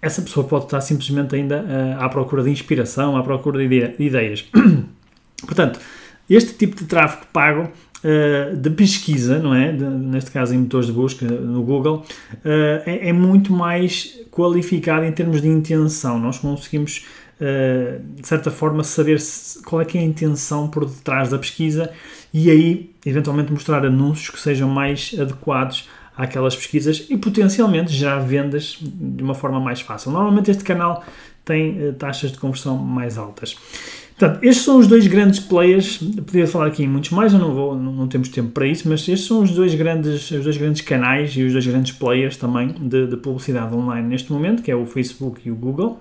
essa 0.00 0.22
pessoa 0.22 0.46
pode 0.46 0.64
estar 0.64 0.80
simplesmente 0.80 1.34
ainda 1.34 1.62
uh, 1.62 2.04
à 2.04 2.08
procura 2.08 2.42
de 2.42 2.50
inspiração, 2.50 3.16
à 3.16 3.22
procura 3.22 3.58
de, 3.58 3.68
de 3.68 4.04
ideias. 4.04 4.44
portanto, 5.44 5.80
este 6.28 6.54
tipo 6.54 6.76
de 6.76 6.84
tráfego 6.84 7.26
pago 7.32 7.62
uh, 7.62 8.56
de 8.56 8.70
pesquisa, 8.70 9.38
não 9.38 9.54
é? 9.54 9.72
De, 9.72 9.84
neste 9.84 10.30
caso 10.30 10.54
em 10.54 10.58
motores 10.58 10.86
de 10.86 10.92
busca 10.92 11.26
no 11.26 11.62
Google, 11.62 12.04
uh, 12.32 12.82
é, 12.84 13.08
é, 13.08 13.12
muito 13.12 13.52
mais 13.52 14.18
qualificado 14.30 15.04
em 15.04 15.12
termos 15.12 15.40
de 15.40 15.48
intenção. 15.48 16.18
Nós 16.18 16.38
conseguimos, 16.38 17.06
de 17.38 18.26
certa 18.26 18.50
forma, 18.50 18.82
saber 18.82 19.18
qual 19.64 19.82
é 19.82 19.84
que 19.84 19.98
é 19.98 20.00
a 20.00 20.04
intenção 20.04 20.68
por 20.68 20.86
detrás 20.86 21.28
da 21.28 21.38
pesquisa 21.38 21.92
e 22.32 22.50
aí, 22.50 22.90
eventualmente, 23.04 23.52
mostrar 23.52 23.84
anúncios 23.84 24.30
que 24.30 24.40
sejam 24.40 24.68
mais 24.68 25.14
adequados 25.18 25.88
àquelas 26.16 26.56
pesquisas 26.56 27.06
e 27.10 27.16
potencialmente 27.16 27.92
gerar 27.92 28.20
vendas 28.20 28.78
de 28.80 29.22
uma 29.22 29.34
forma 29.34 29.60
mais 29.60 29.80
fácil. 29.80 30.10
Normalmente 30.10 30.50
este 30.50 30.64
canal 30.64 31.04
tem 31.44 31.92
taxas 31.98 32.32
de 32.32 32.38
conversão 32.38 32.76
mais 32.76 33.18
altas. 33.18 33.56
Portanto, 34.18 34.42
estes 34.42 34.64
são 34.64 34.78
os 34.78 34.86
dois 34.86 35.06
grandes 35.06 35.38
players, 35.40 35.98
podia 35.98 36.46
falar 36.46 36.68
aqui 36.68 36.82
em 36.82 36.88
muitos 36.88 37.10
mais, 37.10 37.34
eu 37.34 37.38
não, 37.38 37.54
vou, 37.54 37.78
não, 37.78 38.08
temos 38.08 38.30
tempo 38.30 38.50
para 38.50 38.66
isso, 38.66 38.88
mas 38.88 39.00
estes 39.00 39.26
são 39.26 39.42
os 39.42 39.50
dois 39.50 39.74
grandes, 39.74 40.30
os 40.30 40.42
dois 40.42 40.56
grandes 40.56 40.80
canais 40.80 41.36
e 41.36 41.42
os 41.42 41.52
dois 41.52 41.66
grandes 41.66 41.92
players 41.92 42.38
também 42.38 42.68
de, 42.68 43.08
de 43.08 43.16
publicidade 43.18 43.74
online 43.74 44.08
neste 44.08 44.32
momento, 44.32 44.62
que 44.62 44.70
é 44.70 44.74
o 44.74 44.86
Facebook 44.86 45.46
e 45.46 45.50
o 45.50 45.54
Google. 45.54 46.00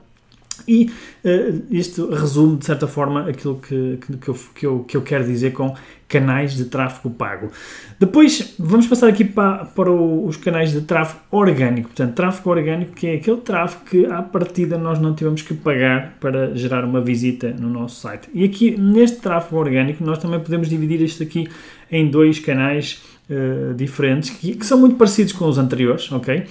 E 0.68 0.92
uh, 1.24 1.64
isto 1.70 2.10
resume, 2.10 2.58
de 2.58 2.66
certa 2.66 2.88
forma, 2.88 3.30
aquilo 3.30 3.60
que, 3.60 4.00
que, 4.20 4.28
eu, 4.28 4.36
que, 4.56 4.66
eu, 4.66 4.80
que 4.84 4.98
eu 4.98 5.02
quero 5.02 5.26
dizer 5.26 5.54
com 5.54 5.76
canais 6.08 6.56
de 6.56 6.66
tráfego 6.66 7.10
pago. 7.10 7.52
Depois, 8.00 8.54
vamos 8.60 8.88
passar 8.88 9.08
aqui 9.08 9.26
para, 9.26 9.66
para 9.66 9.92
o, 9.92 10.28
os 10.28 10.38
canais 10.38 10.72
de 10.72 10.82
tráfego 10.82 11.22
orgânico. 11.32 11.90
Portanto, 11.90 12.14
tráfego 12.14 12.50
orgânico 12.52 12.94
que 12.94 13.08
é 13.08 13.16
aquele 13.16 13.38
tráfego 13.38 13.86
que, 13.86 14.06
à 14.06 14.22
partida, 14.22 14.78
nós 14.78 15.00
não 15.00 15.16
tivemos 15.16 15.42
que 15.42 15.54
pagar 15.54 16.18
para 16.20 16.56
gerar 16.56 16.86
uma 16.86 17.02
visita 17.02 17.50
no 17.60 17.70
nosso 17.70 18.02
site. 18.02 18.30
E 18.34 18.44
aqui, 18.44 18.78
neste 18.78 19.18
tráfego 19.18 19.58
orgânico, 19.58 20.04
nós 20.04 20.20
também 20.20 20.40
podemos 20.40 20.70
dividir 20.70 21.02
isto 21.02 21.24
aqui 21.24 21.50
em 21.92 22.10
dois 22.10 22.40
canais 22.40 23.02
uh, 23.30 23.74
diferentes, 23.74 24.30
que, 24.32 24.56
que 24.56 24.66
são 24.66 24.80
muito 24.80 24.96
parecidos 24.96 25.34
com 25.34 25.48
os 25.48 25.58
anteriores, 25.58 26.12
ok? 26.12 26.46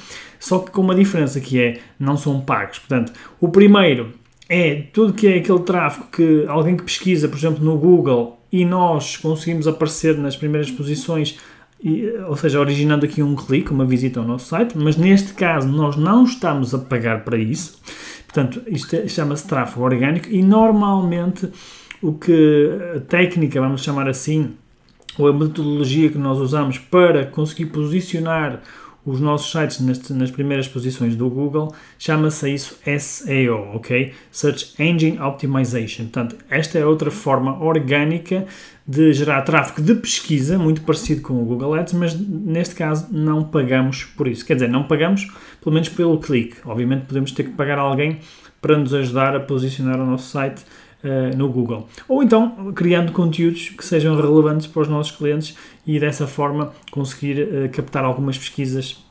só 0.45 0.59
que 0.59 0.71
com 0.71 0.83
uma 0.83 0.95
diferença 0.95 1.41
que 1.41 1.59
é, 1.59 1.81
não 1.99 2.19
são 2.19 2.39
pagos. 2.39 2.79
Portanto, 2.79 3.15
o 3.41 3.49
primeiro 3.49 4.13
é 4.47 4.83
tudo 4.93 5.15
que 5.15 5.27
é 5.27 5.39
aquele 5.39 5.61
tráfego 5.61 6.09
que 6.13 6.45
alguém 6.47 6.77
que 6.77 6.83
pesquisa, 6.83 7.27
por 7.31 7.39
exemplo, 7.39 7.65
no 7.65 7.79
Google 7.79 8.39
e 8.53 8.63
nós 8.63 9.17
conseguimos 9.17 9.67
aparecer 9.67 10.19
nas 10.19 10.37
primeiras 10.37 10.71
posições, 10.71 11.39
ou 12.29 12.37
seja, 12.37 12.61
originando 12.61 13.07
aqui 13.07 13.23
um 13.23 13.35
clique, 13.35 13.71
uma 13.71 13.87
visita 13.87 14.21
ao 14.21 14.27
nosso 14.27 14.49
site, 14.49 14.77
mas 14.77 14.99
neste 14.99 15.33
caso 15.33 15.67
nós 15.67 15.97
não 15.97 16.25
estamos 16.25 16.75
a 16.75 16.79
pagar 16.79 17.25
para 17.25 17.39
isso. 17.39 17.81
Portanto, 18.27 18.61
isto 18.67 18.95
é, 18.97 19.09
chama-se 19.09 19.49
tráfego 19.49 19.83
orgânico 19.83 20.29
e 20.29 20.43
normalmente 20.43 21.49
o 22.03 22.13
que 22.13 22.69
a 22.97 23.01
técnica, 23.01 23.59
vamos 23.63 23.83
chamar 23.83 24.09
assim, 24.09 24.53
ou 25.19 25.29
a 25.29 25.33
metodologia 25.33 26.09
que 26.09 26.19
nós 26.19 26.39
usamos 26.39 26.79
para 26.79 27.27
conseguir 27.27 27.67
posicionar 27.67 28.61
os 29.05 29.21
nossos 29.21 29.53
sites 29.53 29.81
neste, 29.81 30.13
nas 30.13 30.31
primeiras 30.31 30.67
posições 30.67 31.15
do 31.15 31.29
Google, 31.29 31.75
chama-se 31.99 32.53
isso 32.55 32.79
SEO, 32.99 33.75
ok? 33.75 34.15
Search 34.31 34.75
Engine 34.79 35.21
Optimization. 35.21 36.05
Portanto, 36.05 36.37
esta 36.49 36.79
é 36.79 36.87
outra 36.87 37.11
forma 37.11 37.63
orgânica 37.63 38.47
de 38.87 39.13
gerar 39.13 39.43
tráfego 39.43 39.83
de 39.83 39.95
pesquisa, 39.95 40.59
muito 40.59 40.83
parecido 40.83 41.21
com 41.23 41.35
o 41.35 41.45
Google 41.45 41.75
Ads, 41.75 41.93
mas 41.93 42.19
neste 42.19 42.75
caso 42.75 43.09
não 43.11 43.45
pagamos 43.45 44.05
por 44.05 44.27
isso. 44.27 44.45
Quer 44.45 44.55
dizer, 44.55 44.69
não 44.69 44.85
pagamos 44.85 45.29
pelo 45.63 45.75
menos 45.75 45.89
pelo 45.91 46.19
clique. 46.19 46.57
Obviamente 46.65 47.07
podemos 47.07 47.33
ter 47.33 47.45
que 47.45 47.51
pagar 47.51 47.79
alguém 47.79 48.21
para 48.61 48.79
nos 48.79 48.95
ajudar 48.95 49.37
a 49.37 49.41
posicionar 49.41 50.01
o 50.01 50.07
nosso 50.07 50.31
site 50.31 50.63
uh, 51.05 51.37
no 51.37 51.49
Google. 51.49 51.89
Ou 52.09 52.23
então 52.23 52.73
criando 52.75 53.13
conteúdos 53.13 53.69
que 53.69 53.85
sejam 53.85 54.17
relevantes 54.17 54.67
para 54.67 54.83
os 54.83 54.89
nossos 54.89 55.15
clientes 55.15 55.57
e 55.87 56.01
dessa 56.01 56.27
forma 56.27 56.73
conseguir 56.91 57.43
uh, 57.43 57.69
captar 57.71 58.05
algumas 58.05 58.39
pesquisas 58.39 59.05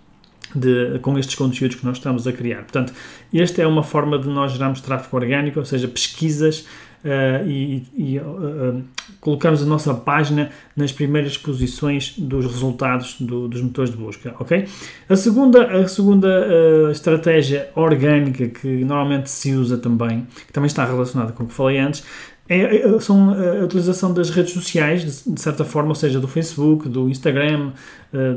de, 0.55 0.99
com 0.99 1.17
estes 1.17 1.35
conteúdos 1.35 1.77
que 1.77 1.85
nós 1.85 1.97
estamos 1.97 2.27
a 2.27 2.33
criar. 2.33 2.63
Portanto, 2.63 2.93
esta 3.33 3.61
é 3.61 3.67
uma 3.67 3.83
forma 3.83 4.19
de 4.19 4.27
nós 4.27 4.51
gerarmos 4.51 4.81
tráfego 4.81 5.17
orgânico, 5.17 5.59
ou 5.59 5.65
seja, 5.65 5.87
pesquisas 5.87 6.65
uh, 7.03 7.47
e, 7.47 7.85
e 7.95 8.19
uh, 8.19 8.81
colocamos 9.19 9.61
a 9.61 9.65
nossa 9.65 9.93
página 9.93 10.49
nas 10.75 10.91
primeiras 10.91 11.37
posições 11.37 12.15
dos 12.17 12.45
resultados 12.45 13.17
do, 13.19 13.47
dos 13.47 13.61
motores 13.61 13.91
de 13.91 13.97
busca, 13.97 14.33
ok? 14.39 14.65
A 15.09 15.15
segunda, 15.15 15.83
a 15.83 15.87
segunda 15.87 16.27
uh, 16.27 16.91
estratégia 16.91 17.69
orgânica 17.75 18.47
que 18.47 18.67
normalmente 18.83 19.29
se 19.29 19.53
usa 19.53 19.77
também, 19.77 20.27
que 20.47 20.53
também 20.53 20.67
está 20.67 20.85
relacionada 20.85 21.31
com 21.33 21.43
o 21.43 21.47
que 21.47 21.53
falei 21.53 21.77
antes, 21.77 22.03
é, 22.49 22.77
é, 22.77 22.99
são 22.99 23.29
a 23.29 23.63
utilização 23.63 24.13
das 24.13 24.29
redes 24.29 24.51
sociais, 24.51 25.23
de, 25.25 25.41
certa 25.41 25.63
forma, 25.63 25.89
ou 25.89 25.95
seja, 25.95 26.19
do 26.19 26.27
Facebook, 26.27 26.89
do 26.89 27.09
Instagram, 27.09 27.71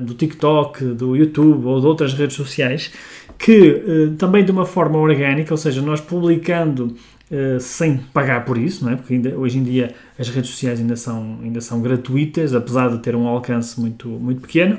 do 0.03 0.15
TikTok, 0.15 0.85
do 0.95 1.17
YouTube 1.17 1.67
ou 1.67 1.81
de 1.81 1.87
outras 1.87 2.15
redes 2.15 2.37
sociais, 2.37 2.93
que 3.37 4.15
também 4.17 4.45
de 4.45 4.53
uma 4.53 4.65
forma 4.65 4.97
orgânica, 4.97 5.53
ou 5.53 5.59
seja, 5.59 5.83
nós 5.83 6.01
publicando 6.01 6.95
Uh, 7.29 7.59
sem 7.59 7.97
pagar 7.97 8.45
por 8.45 8.57
isso, 8.57 8.85
não 8.85 8.93
é? 8.93 8.97
porque 8.97 9.15
ainda, 9.15 9.37
hoje 9.37 9.59
em 9.59 9.65
dia 9.65 9.93
as 10.17 10.29
redes 10.29 10.51
sociais 10.51 10.79
ainda 10.79 10.95
são, 10.95 11.41
ainda 11.43 11.61
são 11.61 11.83
gratuitas, 11.83 12.55
apesar 12.55 12.89
de 12.89 12.99
ter 12.99 13.17
um 13.17 13.27
alcance 13.27 13.81
muito, 13.81 14.09
muito 14.09 14.43
pequeno. 14.43 14.77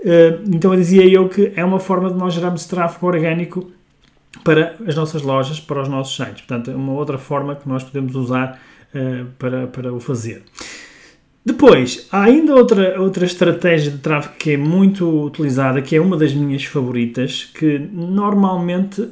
Uh, 0.00 0.44
então 0.54 0.72
eu 0.72 0.78
dizia 0.78 1.04
eu 1.04 1.28
que 1.28 1.52
é 1.56 1.64
uma 1.64 1.80
forma 1.80 2.10
de 2.10 2.16
nós 2.16 2.32
gerarmos 2.32 2.64
tráfego 2.66 3.06
orgânico 3.08 3.72
para 4.44 4.76
as 4.86 4.94
nossas 4.94 5.22
lojas, 5.22 5.58
para 5.58 5.82
os 5.82 5.88
nossos 5.88 6.14
sites. 6.14 6.42
Portanto, 6.42 6.70
é 6.70 6.76
uma 6.76 6.92
outra 6.92 7.18
forma 7.18 7.56
que 7.56 7.68
nós 7.68 7.82
podemos 7.82 8.14
usar 8.14 8.60
uh, 8.94 9.26
para, 9.36 9.66
para 9.66 9.92
o 9.92 9.98
fazer. 9.98 10.44
Depois, 11.44 12.08
há 12.10 12.22
ainda 12.22 12.54
outra, 12.54 13.00
outra 13.00 13.26
estratégia 13.26 13.90
de 13.90 13.98
tráfego 13.98 14.34
que 14.38 14.52
é 14.52 14.56
muito 14.56 15.26
utilizada, 15.26 15.82
que 15.82 15.94
é 15.94 16.00
uma 16.00 16.16
das 16.16 16.32
minhas 16.32 16.64
favoritas, 16.64 17.50
que 17.52 17.78
normalmente 17.78 19.02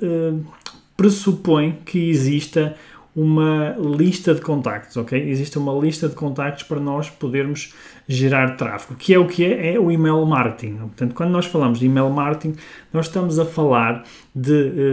pressupõe 1.02 1.80
que 1.84 2.10
exista 2.10 2.76
uma 3.14 3.74
lista 3.76 4.32
de 4.32 4.40
contactos, 4.40 4.96
ok? 4.96 5.20
Existe 5.28 5.58
uma 5.58 5.72
lista 5.74 6.08
de 6.08 6.14
contactos 6.14 6.62
para 6.62 6.78
nós 6.78 7.10
podermos 7.10 7.74
gerar 8.06 8.56
tráfego, 8.56 8.94
que 8.94 9.12
é 9.12 9.18
o 9.18 9.26
que 9.26 9.44
é, 9.44 9.74
é 9.74 9.80
o 9.80 9.90
email 9.90 10.24
marketing. 10.24 10.76
Portanto, 10.76 11.14
quando 11.14 11.30
nós 11.30 11.44
falamos 11.44 11.80
de 11.80 11.86
email 11.86 12.08
marketing, 12.08 12.56
nós 12.92 13.06
estamos 13.06 13.40
a 13.40 13.44
falar 13.44 14.04
de 14.34 14.52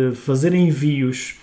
uh, 0.09 0.15
fazer 0.15 0.55
envios 0.55 1.37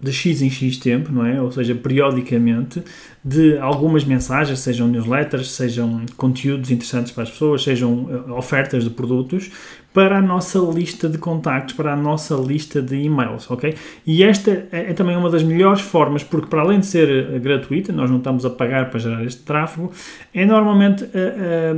de 0.00 0.12
X 0.12 0.42
em 0.42 0.48
X 0.48 0.78
tempo, 0.78 1.10
não 1.10 1.26
é? 1.26 1.42
Ou 1.42 1.50
seja, 1.50 1.74
periodicamente, 1.74 2.80
de 3.24 3.58
algumas 3.58 4.04
mensagens, 4.04 4.60
sejam 4.60 4.86
newsletters, 4.86 5.50
sejam 5.50 6.02
conteúdos 6.16 6.70
interessantes 6.70 7.12
para 7.12 7.24
as 7.24 7.30
pessoas, 7.30 7.62
sejam 7.62 8.08
eh, 8.10 8.32
ofertas 8.32 8.84
de 8.84 8.90
produtos, 8.90 9.50
para 9.92 10.18
a 10.18 10.22
nossa 10.22 10.58
lista 10.60 11.08
de 11.08 11.18
contactos, 11.18 11.74
para 11.74 11.92
a 11.92 11.96
nossa 11.96 12.36
lista 12.36 12.80
de 12.80 12.94
e-mails, 12.94 13.50
ok? 13.50 13.74
E 14.06 14.22
esta 14.22 14.68
é, 14.70 14.90
é 14.90 14.92
também 14.94 15.16
uma 15.16 15.28
das 15.28 15.42
melhores 15.42 15.80
formas, 15.80 16.22
porque 16.22 16.46
para 16.46 16.60
além 16.60 16.78
de 16.78 16.86
ser 16.86 17.08
eh, 17.10 17.38
gratuita, 17.40 17.92
nós 17.92 18.08
não 18.08 18.18
estamos 18.18 18.44
a 18.44 18.50
pagar 18.50 18.88
para 18.88 19.00
gerar 19.00 19.24
este 19.24 19.42
tráfego, 19.42 19.90
é 20.32 20.46
normalmente, 20.46 21.04
é, 21.12 21.72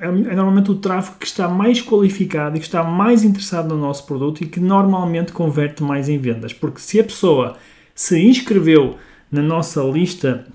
é, 0.00 0.06
é 0.06 0.34
normalmente 0.34 0.70
o 0.70 0.76
tráfego 0.76 1.18
que 1.18 1.26
está 1.26 1.48
mais 1.48 1.82
qualificado 1.82 2.56
e 2.56 2.60
que 2.60 2.66
está 2.66 2.82
mais 2.82 3.24
interessado 3.24 3.68
no 3.68 3.76
nosso 3.76 4.06
produto 4.06 4.42
e 4.42 4.46
que 4.46 4.58
normalmente 4.58 5.32
converte 5.32 5.82
mais 5.82 6.08
em 6.08 6.16
vendas, 6.16 6.54
porque 6.54 6.80
se 6.80 6.98
a 6.98 7.04
pessoa 7.04 7.56
se 7.94 8.18
inscreveu 8.18 8.96
na 9.30 9.42
nossa 9.42 9.82
lista 9.82 10.46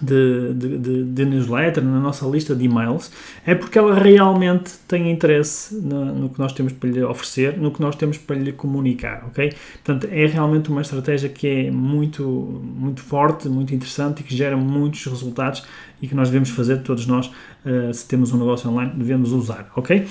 de, 0.00 0.54
de, 0.54 1.04
de, 1.04 1.24
newsletter, 1.24 1.82
na 1.82 2.00
nossa 2.00 2.26
lista 2.26 2.54
de 2.54 2.64
e-mails, 2.64 3.10
é 3.46 3.54
porque 3.54 3.78
ela 3.78 3.94
realmente 3.94 4.72
tem 4.86 5.10
interesse 5.10 5.74
no, 5.74 6.04
no, 6.14 6.28
que 6.28 6.38
nós 6.38 6.52
temos 6.52 6.72
para 6.72 6.88
lhe 6.88 7.02
oferecer, 7.02 7.58
no 7.58 7.70
que 7.70 7.80
nós 7.80 7.96
temos 7.96 8.16
para 8.18 8.36
lhe 8.36 8.52
comunicar, 8.52 9.24
ok? 9.26 9.52
Portanto, 9.84 10.08
é 10.12 10.26
realmente 10.26 10.70
uma 10.70 10.82
estratégia 10.82 11.28
que 11.28 11.46
é 11.46 11.70
muito, 11.70 12.22
muito 12.22 13.02
forte, 13.02 13.48
muito 13.48 13.74
interessante 13.74 14.20
e 14.20 14.22
que 14.22 14.34
gera 14.34 14.56
muitos 14.56 15.04
resultados 15.04 15.64
e 16.00 16.06
que 16.06 16.14
nós 16.14 16.28
devemos 16.28 16.50
fazer, 16.50 16.82
todos 16.82 17.06
nós, 17.06 17.26
uh, 17.26 17.92
se 17.92 18.06
temos 18.06 18.32
um 18.32 18.38
negócio 18.38 18.70
online, 18.70 18.92
devemos 18.94 19.32
usar, 19.32 19.70
ok? 19.74 20.06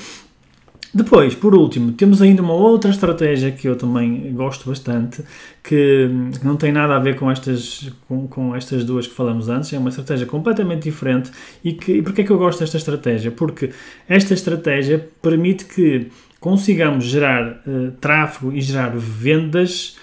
Depois, 0.94 1.36
por 1.36 1.54
último, 1.54 1.92
temos 1.92 2.22
ainda 2.22 2.42
uma 2.42 2.54
outra 2.54 2.90
estratégia 2.90 3.52
que 3.52 3.68
eu 3.68 3.76
também 3.76 4.34
gosto 4.34 4.70
bastante, 4.70 5.22
que 5.64 6.10
não 6.44 6.56
tem 6.56 6.72
nada 6.72 6.96
a 6.96 7.00
ver 7.00 7.16
com 7.18 7.30
estas, 7.30 7.92
com, 8.08 8.28
com 8.28 8.56
estas 8.56 8.86
duas 8.86 9.06
que 9.06 9.14
falamos 9.14 9.50
antes, 9.50 9.72
é 9.74 9.78
uma 9.78 9.90
estratégia 9.90 10.26
completamente 10.26 10.84
diferente. 10.84 11.32
E, 11.64 11.74
que, 11.74 11.94
e 11.94 12.02
porquê 12.02 12.22
é 12.22 12.24
que 12.24 12.32
eu 12.32 12.38
gosto 12.38 12.60
desta 12.60 12.78
estratégia? 12.78 13.32
Porque 13.32 13.72
esta 14.08 14.34
estratégia 14.34 15.08
permite 15.22 15.66
que 15.66 16.08
consigamos 16.40 17.06
gerar 17.06 17.64
uh, 17.68 17.92
tráfego 18.00 18.54
e 18.54 18.62
gerar 18.62 18.92
vendas 18.96 19.98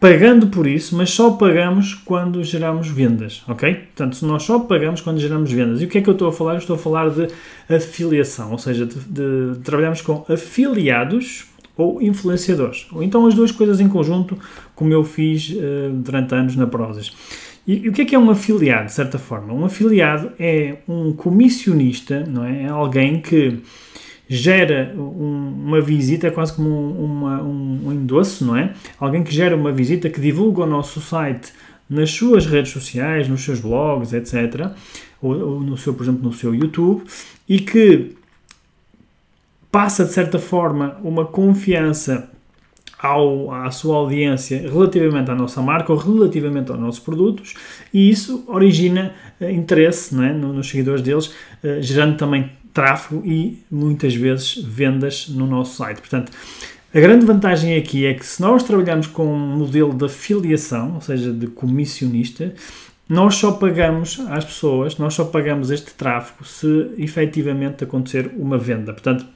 pagando 0.00 0.46
por 0.46 0.66
isso, 0.66 0.96
mas 0.96 1.10
só 1.10 1.32
pagamos 1.32 1.94
quando 1.94 2.42
geramos 2.44 2.88
vendas, 2.88 3.42
ok? 3.48 3.74
Portanto, 3.74 4.24
nós 4.26 4.42
só 4.44 4.58
pagamos 4.60 5.00
quando 5.00 5.18
geramos 5.18 5.50
vendas. 5.50 5.80
E 5.80 5.84
o 5.84 5.88
que 5.88 5.98
é 5.98 6.00
que 6.00 6.08
eu 6.08 6.12
estou 6.12 6.28
a 6.28 6.32
falar? 6.32 6.52
Eu 6.52 6.58
estou 6.58 6.76
a 6.76 6.78
falar 6.78 7.10
de 7.10 7.28
afiliação, 7.68 8.52
ou 8.52 8.58
seja, 8.58 8.86
de, 8.86 8.94
de, 8.94 9.58
trabalhamos 9.64 10.00
com 10.00 10.24
afiliados 10.28 11.46
ou 11.76 12.02
influenciadores, 12.02 12.86
ou 12.92 13.02
então 13.02 13.24
as 13.26 13.34
duas 13.34 13.52
coisas 13.52 13.80
em 13.80 13.88
conjunto, 13.88 14.36
como 14.74 14.92
eu 14.92 15.04
fiz 15.04 15.50
uh, 15.50 15.92
durante 15.92 16.34
anos 16.34 16.56
na 16.56 16.66
Prozas. 16.66 17.12
E, 17.66 17.84
e, 17.84 17.88
o 17.88 17.92
que 17.92 18.02
é 18.02 18.04
que 18.04 18.14
é 18.14 18.18
um 18.18 18.30
afiliado, 18.30 18.86
de 18.86 18.92
certa 18.92 19.18
forma? 19.18 19.52
Um 19.52 19.64
afiliado 19.64 20.32
é 20.38 20.78
um 20.88 21.12
comissionista, 21.12 22.24
não 22.26 22.44
é? 22.44 22.64
É 22.64 22.68
alguém 22.68 23.20
que 23.20 23.58
gera 24.28 24.94
um, 24.96 25.54
uma 25.66 25.80
visita, 25.80 26.26
é 26.26 26.30
quase 26.30 26.52
como 26.52 26.68
um, 26.68 27.04
uma, 27.04 27.42
um, 27.42 27.92
endosso, 27.92 28.44
não 28.44 28.56
é? 28.56 28.74
Alguém 29.00 29.24
que 29.24 29.34
gera 29.34 29.56
uma 29.56 29.72
visita, 29.72 30.10
que 30.10 30.20
divulga 30.20 30.62
o 30.62 30.66
nosso 30.66 31.00
site 31.00 31.52
nas 31.88 32.10
suas 32.10 32.44
redes 32.44 32.70
sociais, 32.70 33.28
nos 33.28 33.42
seus 33.42 33.60
blogs, 33.60 34.12
etc. 34.12 34.70
Ou, 35.22 35.32
ou, 35.32 35.60
no 35.60 35.76
seu, 35.78 35.94
por 35.94 36.02
exemplo, 36.02 36.22
no 36.22 36.32
seu 36.32 36.54
YouTube, 36.54 37.04
e 37.48 37.58
que 37.58 38.14
passa, 39.72 40.04
de 40.04 40.12
certa 40.12 40.38
forma, 40.38 40.98
uma 41.02 41.24
confiança 41.24 42.30
ao, 42.98 43.52
à 43.52 43.70
sua 43.70 43.96
audiência 43.96 44.60
relativamente 44.60 45.30
à 45.30 45.34
nossa 45.34 45.62
marca 45.62 45.92
ou 45.92 45.98
relativamente 45.98 46.70
aos 46.70 46.80
nossos 46.80 47.00
produtos 47.00 47.54
e 47.94 48.10
isso 48.10 48.44
origina 48.48 49.14
uh, 49.40 49.48
interesse 49.48 50.12
é? 50.20 50.32
nos 50.32 50.68
seguidores 50.68 51.00
deles, 51.00 51.26
uh, 51.28 51.80
gerando 51.80 52.16
também 52.16 52.50
tráfego 52.78 53.22
e 53.26 53.58
muitas 53.68 54.14
vezes 54.14 54.54
vendas 54.62 55.28
no 55.28 55.48
nosso 55.48 55.76
site. 55.78 55.98
Portanto, 55.98 56.30
a 56.94 57.00
grande 57.00 57.26
vantagem 57.26 57.76
aqui 57.76 58.06
é 58.06 58.14
que 58.14 58.24
se 58.24 58.40
nós 58.40 58.62
trabalharmos 58.62 59.08
com 59.08 59.26
um 59.26 59.56
modelo 59.56 59.92
de 59.92 60.04
afiliação, 60.04 60.94
ou 60.94 61.00
seja, 61.00 61.32
de 61.32 61.48
comissionista, 61.48 62.54
nós 63.08 63.34
só 63.34 63.50
pagamos 63.50 64.20
às 64.28 64.44
pessoas, 64.44 64.96
nós 64.96 65.12
só 65.12 65.24
pagamos 65.24 65.72
este 65.72 65.92
tráfego 65.92 66.44
se 66.44 66.92
efetivamente 66.98 67.82
acontecer 67.82 68.30
uma 68.36 68.56
venda. 68.56 68.92
Portanto, 68.92 69.26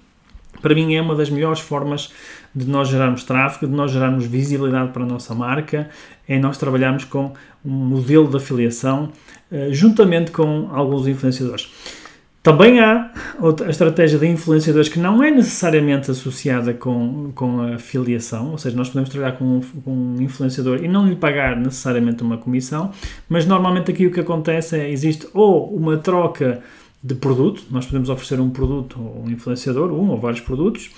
para 0.60 0.72
mim 0.72 0.94
é 0.94 1.02
uma 1.02 1.16
das 1.16 1.28
melhores 1.28 1.58
formas 1.58 2.12
de 2.54 2.66
nós 2.66 2.88
gerarmos 2.88 3.24
tráfego, 3.24 3.66
de 3.66 3.76
nós 3.76 3.90
gerarmos 3.90 4.24
visibilidade 4.24 4.92
para 4.92 5.02
a 5.02 5.06
nossa 5.06 5.34
marca, 5.34 5.90
é 6.28 6.38
nós 6.38 6.58
trabalharmos 6.58 7.04
com 7.06 7.32
um 7.64 7.70
modelo 7.70 8.28
de 8.28 8.36
afiliação 8.36 9.10
eh, 9.50 9.70
juntamente 9.72 10.30
com 10.30 10.68
alguns 10.70 11.08
influenciadores. 11.08 12.01
Também 12.42 12.80
há 12.80 13.08
outra, 13.40 13.68
a 13.68 13.70
estratégia 13.70 14.18
de 14.18 14.26
influenciadores 14.26 14.88
que 14.88 14.98
não 14.98 15.22
é 15.22 15.30
necessariamente 15.30 16.10
associada 16.10 16.74
com, 16.74 17.30
com 17.36 17.60
a 17.60 17.78
filiação, 17.78 18.50
ou 18.50 18.58
seja, 18.58 18.76
nós 18.76 18.88
podemos 18.88 19.10
trabalhar 19.10 19.36
com 19.36 19.60
com 19.84 19.92
um 19.92 20.20
influenciador 20.20 20.82
e 20.82 20.88
não 20.88 21.06
lhe 21.06 21.14
pagar 21.14 21.56
necessariamente 21.56 22.20
uma 22.22 22.36
comissão, 22.36 22.90
mas 23.28 23.46
normalmente 23.46 23.92
aqui 23.92 24.08
o 24.08 24.10
que 24.10 24.18
acontece 24.18 24.76
é 24.76 24.90
existe 24.90 25.28
ou 25.32 25.72
uma 25.72 25.96
troca 25.98 26.60
de 27.02 27.14
produto, 27.14 27.64
nós 27.70 27.84
podemos 27.84 28.08
oferecer 28.08 28.40
um 28.40 28.50
produto 28.50 29.00
ou 29.00 29.24
um 29.24 29.30
influenciador, 29.30 29.90
um 29.90 30.10
ou 30.10 30.18
vários 30.18 30.40
produtos, 30.40 30.90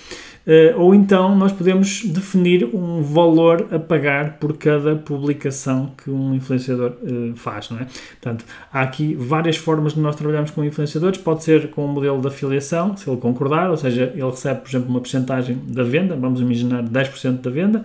Uh, 0.45 0.79
ou 0.79 0.93
então 0.93 1.35
nós 1.35 1.51
podemos 1.51 2.03
definir 2.05 2.69
um 2.71 3.01
valor 3.01 3.67
a 3.71 3.79
pagar 3.79 4.37
por 4.37 4.55
cada 4.55 4.95
publicação 4.95 5.91
que 5.97 6.11
um 6.11 6.35
influenciador 6.35 6.91
uh, 7.01 7.35
faz, 7.35 7.71
não 7.71 7.79
é? 7.79 7.87
Portanto, 8.21 8.45
há 8.71 8.81
aqui 8.81 9.15
várias 9.15 9.57
formas 9.57 9.95
de 9.95 9.99
nós 9.99 10.15
trabalharmos 10.15 10.51
com 10.51 10.63
influenciadores, 10.63 11.17
pode 11.17 11.43
ser 11.43 11.71
com 11.71 11.81
o 11.81 11.85
um 11.85 11.87
modelo 11.87 12.21
de 12.21 12.27
afiliação, 12.27 12.95
se 12.95 13.09
ele 13.09 13.17
concordar, 13.17 13.71
ou 13.71 13.77
seja, 13.77 14.11
ele 14.13 14.29
recebe, 14.29 14.61
por 14.61 14.69
exemplo, 14.69 14.89
uma 14.89 14.99
porcentagem 14.99 15.59
da 15.67 15.81
venda, 15.81 16.15
vamos 16.15 16.39
imaginar 16.39 16.83
10% 16.83 17.41
da 17.41 17.49
venda, 17.49 17.83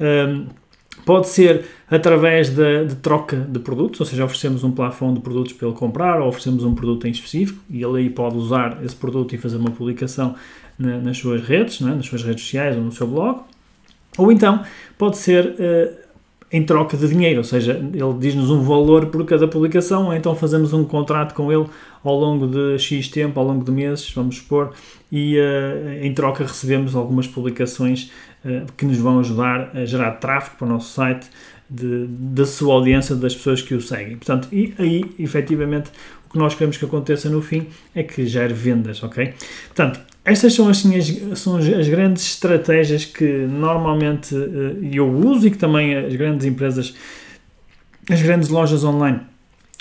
ehm, 0.00 0.46
Pode 1.04 1.28
ser 1.28 1.64
através 1.90 2.50
de, 2.50 2.86
de, 2.86 2.96
troca 2.96 3.36
de 3.36 3.58
produtos, 3.58 4.00
ou 4.00 4.06
seja, 4.06 4.24
oferecemos 4.24 4.62
um 4.62 4.70
plafond 4.70 5.14
de 5.14 5.20
produtos 5.20 5.52
para 5.52 5.68
ele 5.68 5.76
comprar 5.76 6.20
ou 6.20 6.28
oferecemos 6.28 6.64
um 6.64 6.74
produto 6.74 7.06
em 7.08 7.10
específico 7.10 7.58
e 7.70 7.82
ele 7.82 7.98
aí 7.98 8.10
pode 8.10 8.36
usar 8.36 8.78
esse 8.84 8.94
produto 8.94 9.34
e 9.34 9.38
fazer 9.38 9.56
uma 9.56 9.70
publicação 9.70 10.34
na, 10.78 10.98
nas 10.98 11.16
suas 11.16 11.42
redes, 11.42 11.80
é? 11.80 11.86
nas 11.86 12.06
suas 12.06 12.22
redes 12.22 12.44
sociais 12.44 12.76
ou 12.76 12.82
no 12.82 12.92
seu 12.92 13.06
blog. 13.06 13.40
Ou 14.18 14.30
então 14.32 14.62
pode 14.98 15.16
ser 15.16 15.46
uh, 15.46 16.08
em 16.50 16.64
troca 16.64 16.96
de 16.96 17.06
dinheiro, 17.08 17.38
ou 17.38 17.44
seja, 17.44 17.72
ele 17.72 18.14
diz-nos 18.18 18.50
um 18.50 18.62
valor 18.62 19.06
por 19.06 19.24
cada 19.26 19.46
publicação, 19.46 20.06
ou 20.06 20.14
então 20.14 20.34
fazemos 20.34 20.72
um 20.72 20.82
contrato 20.82 21.34
com 21.34 21.52
ele 21.52 21.66
ao 22.02 22.18
longo 22.18 22.46
de 22.46 22.78
X 22.78 23.08
tempo, 23.08 23.38
ao 23.38 23.46
longo 23.46 23.64
de 23.64 23.70
meses, 23.70 24.10
vamos 24.12 24.38
supor, 24.38 24.72
e 25.12 25.38
uh, 25.38 26.04
em 26.04 26.12
troca 26.14 26.44
recebemos 26.44 26.96
algumas 26.96 27.26
publicações 27.26 28.10
que 28.76 28.84
nos 28.84 28.98
vão 28.98 29.20
ajudar 29.20 29.70
a 29.74 29.84
gerar 29.84 30.12
tráfego 30.12 30.56
para 30.56 30.66
o 30.66 30.68
nosso 30.68 30.92
site 30.92 31.28
de, 31.68 32.06
da 32.08 32.46
sua 32.46 32.74
audiência, 32.74 33.14
das 33.14 33.34
pessoas 33.34 33.60
que 33.60 33.74
o 33.74 33.80
seguem. 33.80 34.16
Portanto, 34.16 34.48
e 34.52 34.74
aí, 34.78 35.04
efetivamente, 35.18 35.90
o 36.26 36.32
que 36.32 36.38
nós 36.38 36.54
queremos 36.54 36.76
que 36.76 36.84
aconteça 36.84 37.28
no 37.28 37.42
fim 37.42 37.66
é 37.94 38.02
que 38.02 38.26
gere 38.26 38.54
vendas, 38.54 39.02
ok? 39.02 39.34
Portanto, 39.66 40.00
estas 40.24 40.54
são, 40.54 40.68
assim, 40.68 40.96
as, 40.96 41.38
são 41.38 41.56
as 41.56 41.88
grandes 41.88 42.22
estratégias 42.24 43.04
que 43.04 43.24
normalmente 43.24 44.34
uh, 44.34 44.78
eu 44.92 45.08
uso 45.10 45.46
e 45.46 45.50
que 45.50 45.58
também 45.58 45.96
as 45.96 46.14
grandes 46.14 46.46
empresas, 46.46 46.94
as 48.10 48.20
grandes 48.20 48.48
lojas 48.48 48.84
online 48.84 49.20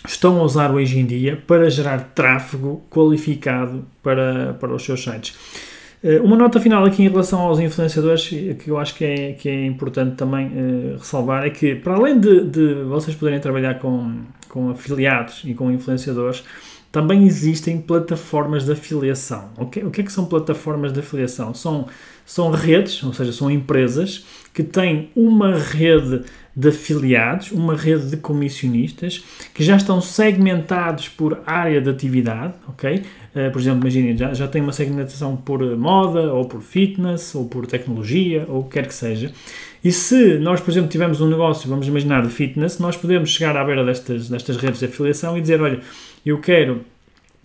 estão 0.07 0.39
a 0.39 0.43
usar 0.43 0.71
hoje 0.71 0.99
em 0.99 1.05
dia 1.05 1.41
para 1.47 1.69
gerar 1.69 2.11
tráfego 2.15 2.85
qualificado 2.89 3.85
para, 4.01 4.53
para 4.53 4.73
os 4.73 4.83
seus 4.83 5.03
sites. 5.03 5.35
Uh, 6.03 6.23
uma 6.23 6.35
nota 6.35 6.59
final 6.59 6.85
aqui 6.85 7.03
em 7.03 7.09
relação 7.09 7.39
aos 7.41 7.59
influenciadores, 7.59 8.27
que 8.27 8.67
eu 8.67 8.77
acho 8.77 8.93
que 8.95 9.03
é, 9.03 9.33
que 9.33 9.49
é 9.49 9.65
importante 9.65 10.15
também 10.15 10.47
uh, 10.47 10.97
ressalvar, 10.97 11.45
é 11.45 11.49
que 11.49 11.75
para 11.75 11.95
além 11.95 12.19
de, 12.19 12.43
de 12.45 12.73
vocês 12.83 13.15
poderem 13.15 13.39
trabalhar 13.39 13.79
com, 13.79 14.21
com 14.47 14.69
afiliados 14.69 15.41
e 15.43 15.53
com 15.53 15.71
influenciadores, 15.71 16.43
também 16.97 17.27
existem 17.27 17.79
plataformas 17.79 18.65
de 18.65 18.71
afiliação. 18.71 19.51
Okay? 19.55 19.83
O 19.83 19.91
que 19.91 20.01
é 20.01 20.03
que 20.03 20.11
são 20.11 20.25
plataformas 20.25 20.91
de 20.91 20.99
afiliação? 20.99 21.53
São, 21.53 21.85
são 22.25 22.49
redes, 22.49 23.03
ou 23.03 23.13
seja, 23.13 23.31
são 23.31 23.51
empresas 23.51 24.25
que 24.51 24.63
têm 24.63 25.11
uma 25.15 25.55
rede 25.55 26.23
de 26.55 26.69
afiliados, 26.69 27.51
uma 27.51 27.75
rede 27.75 28.09
de 28.09 28.17
comissionistas 28.17 29.23
que 29.53 29.63
já 29.63 29.75
estão 29.75 30.01
segmentados 30.01 31.07
por 31.07 31.39
área 31.45 31.79
de 31.79 31.87
atividade, 31.87 32.55
ok? 32.67 33.03
Uh, 33.35 33.51
por 33.51 33.61
exemplo, 33.61 33.81
imaginem, 33.81 34.17
já, 34.17 34.33
já 34.33 34.47
tem 34.47 34.63
uma 34.63 34.73
segmentação 34.73 35.37
por 35.37 35.63
moda, 35.77 36.33
ou 36.33 36.45
por 36.45 36.63
fitness, 36.63 37.35
ou 37.35 37.47
por 37.47 37.67
tecnologia, 37.67 38.43
ou 38.49 38.61
o 38.61 38.63
que 38.63 38.71
quer 38.71 38.87
que 38.87 38.95
seja. 38.95 39.31
E 39.83 39.91
se 39.91 40.37
nós, 40.37 40.59
por 40.59 40.71
exemplo, 40.71 40.89
tivermos 40.89 41.21
um 41.21 41.29
negócio, 41.29 41.69
vamos 41.69 41.87
imaginar, 41.87 42.21
de 42.23 42.29
fitness, 42.29 42.79
nós 42.79 42.97
podemos 42.97 43.29
chegar 43.29 43.55
à 43.55 43.63
beira 43.63 43.85
destas, 43.85 44.29
destas 44.29 44.57
redes 44.57 44.79
de 44.79 44.85
afiliação 44.85 45.37
e 45.37 45.41
dizer, 45.41 45.61
olha, 45.61 45.79
eu 46.25 46.39
quero 46.39 46.81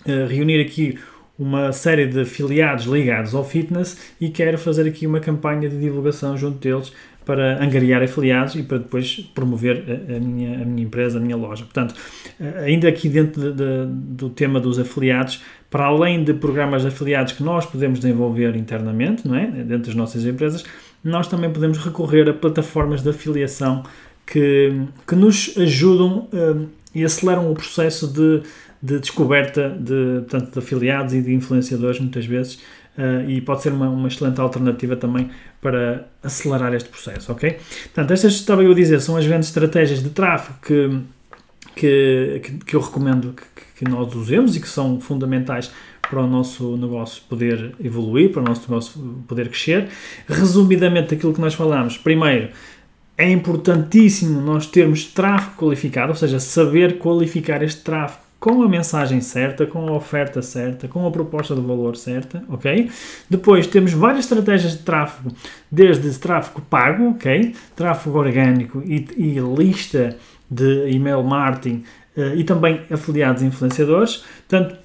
uh, 0.07 0.27
reunir 0.29 0.61
aqui 0.61 0.99
uma 1.39 1.73
série 1.73 2.07
de 2.07 2.21
afiliados 2.21 2.85
ligados 2.85 3.35
ao 3.35 3.45
fitness 3.45 4.13
e 4.21 4.29
quero 4.29 4.59
fazer 4.59 4.87
aqui 4.87 5.07
uma 5.07 5.19
campanha 5.19 5.69
de 5.69 5.79
divulgação 5.79 6.37
junto 6.37 6.59
deles 6.59 6.93
para 7.25 7.63
angariar 7.63 8.03
afiliados 8.03 8.55
e 8.57 8.63
para 8.63 8.79
depois 8.79 9.31
promover 9.35 9.85
a, 9.89 10.17
a 10.17 10.21
minha, 10.21 10.63
a 10.63 10.65
minha 10.65 10.85
empresa, 10.85 11.19
a 11.19 11.21
minha 11.21 11.37
loja. 11.37 11.65
Portanto, 11.65 11.95
eh, 12.41 12.65
ainda 12.65 12.89
aqui 12.89 13.09
dentro 13.09 13.41
de, 13.41 13.53
de, 13.53 13.87
do 13.87 14.29
tema 14.29 14.59
dos 14.59 14.79
afiliados, 14.79 15.43
para 15.71 15.87
além 15.87 16.25
de 16.25 16.35
programas 16.35 16.83
de 16.83 16.89
afiliados 16.89 17.33
que 17.33 17.43
nós 17.43 17.65
podemos 17.65 18.01
desenvolver 18.01 18.57
internamente, 18.57 19.27
não 19.27 19.37
é? 19.37 19.47
dentro 19.47 19.87
das 19.87 19.95
nossas 19.95 20.25
empresas, 20.25 20.65
nós 21.05 21.27
também 21.27 21.51
podemos 21.51 21.79
recorrer 21.79 22.29
a 22.29 22.35
plataformas 22.35 23.03
de 23.03 23.11
afiliação 23.11 23.83
que, 24.27 24.87
que 25.07 25.15
nos 25.15 25.55
ajudam 25.59 26.29
uh, 26.33 26.69
e 26.95 27.05
aceleram 27.05 27.51
o 27.51 27.55
processo 27.55 28.07
de, 28.07 28.43
de 28.81 28.99
descoberta 28.99 29.71
de, 29.71 30.21
portanto, 30.21 30.53
de 30.53 30.59
afiliados 30.59 31.15
e 31.15 31.23
de 31.23 31.35
influenciadores, 31.35 31.99
muitas 31.99 32.25
vezes, 32.25 32.55
uh, 32.97 33.29
e 33.29 33.41
pode 33.41 33.63
ser 33.63 33.73
uma, 33.73 33.89
uma 33.89 34.09
excelente 34.09 34.41
alternativa 34.41 34.95
também 34.97 35.31
para 35.61 36.07
acelerar 36.23 36.73
este 36.75 36.89
processo, 36.89 37.33
ok? 37.33 37.59
Portanto, 37.85 38.13
estas, 38.13 38.35
estava 38.35 38.63
eu 38.63 38.71
a 38.71 38.75
dizer, 38.75 39.01
são 39.01 39.17
as 39.17 39.27
grandes 39.27 39.49
estratégias 39.49 40.03
de 40.03 40.11
tráfego 40.11 40.59
que, 40.63 41.01
que, 41.75 42.59
que 42.65 42.77
eu 42.77 42.81
recomendo 42.81 43.35
que, 43.35 43.85
que 43.85 43.91
nós 43.91 44.15
usemos 44.15 44.57
e 44.57 44.61
que 44.61 44.69
são 44.69 45.01
fundamentais 45.01 45.73
para 46.09 46.21
o 46.21 46.27
nosso 46.27 46.77
negócio 46.77 47.23
poder 47.29 47.75
evoluir, 47.83 48.31
para 48.31 48.43
o 48.43 48.45
nosso 48.45 48.63
negócio 48.63 49.01
poder 49.27 49.49
crescer. 49.49 49.89
Resumidamente, 50.29 51.15
aquilo 51.15 51.33
que 51.33 51.41
nós 51.41 51.55
falamos, 51.55 51.97
primeiro, 51.97 52.51
é 53.17 53.31
importantíssimo 53.31 54.41
nós 54.41 54.67
termos 54.67 55.05
tráfego 55.07 55.57
qualificado, 55.57 56.11
ou 56.11 56.17
seja, 56.17 56.41
saber 56.41 56.99
qualificar 56.99 57.63
este 57.63 57.83
tráfego 57.83 58.23
com 58.43 58.61
a 58.61 58.69
mensagem 58.69 59.21
certa, 59.21 59.65
com 59.67 59.89
a 59.89 59.93
oferta 59.93 60.43
certa, 60.43 60.89
com 60.89 61.07
a 61.07 61.11
proposta 61.13 61.55
de 61.55 61.61
valor 61.61 61.97
certa, 61.97 62.43
ok? 62.49 62.91
Depois 63.31 63.69
temos 63.69 63.93
várias 63.93 64.25
estratégias 64.25 64.73
de 64.73 64.79
tráfego, 64.79 65.33
desde 65.71 66.11
tráfego 66.19 66.61
pago, 66.63 67.11
ok? 67.11 67.55
Tráfego 67.77 68.19
orgânico 68.19 68.83
e, 68.85 69.07
e 69.17 69.39
lista 69.39 70.17
de 70.51 70.91
email 70.93 71.23
marketing 71.23 71.85
uh, 72.17 72.35
e 72.35 72.43
também 72.43 72.81
afiliados 72.91 73.45
influenciadores. 73.45 74.25
Portanto, 74.49 74.77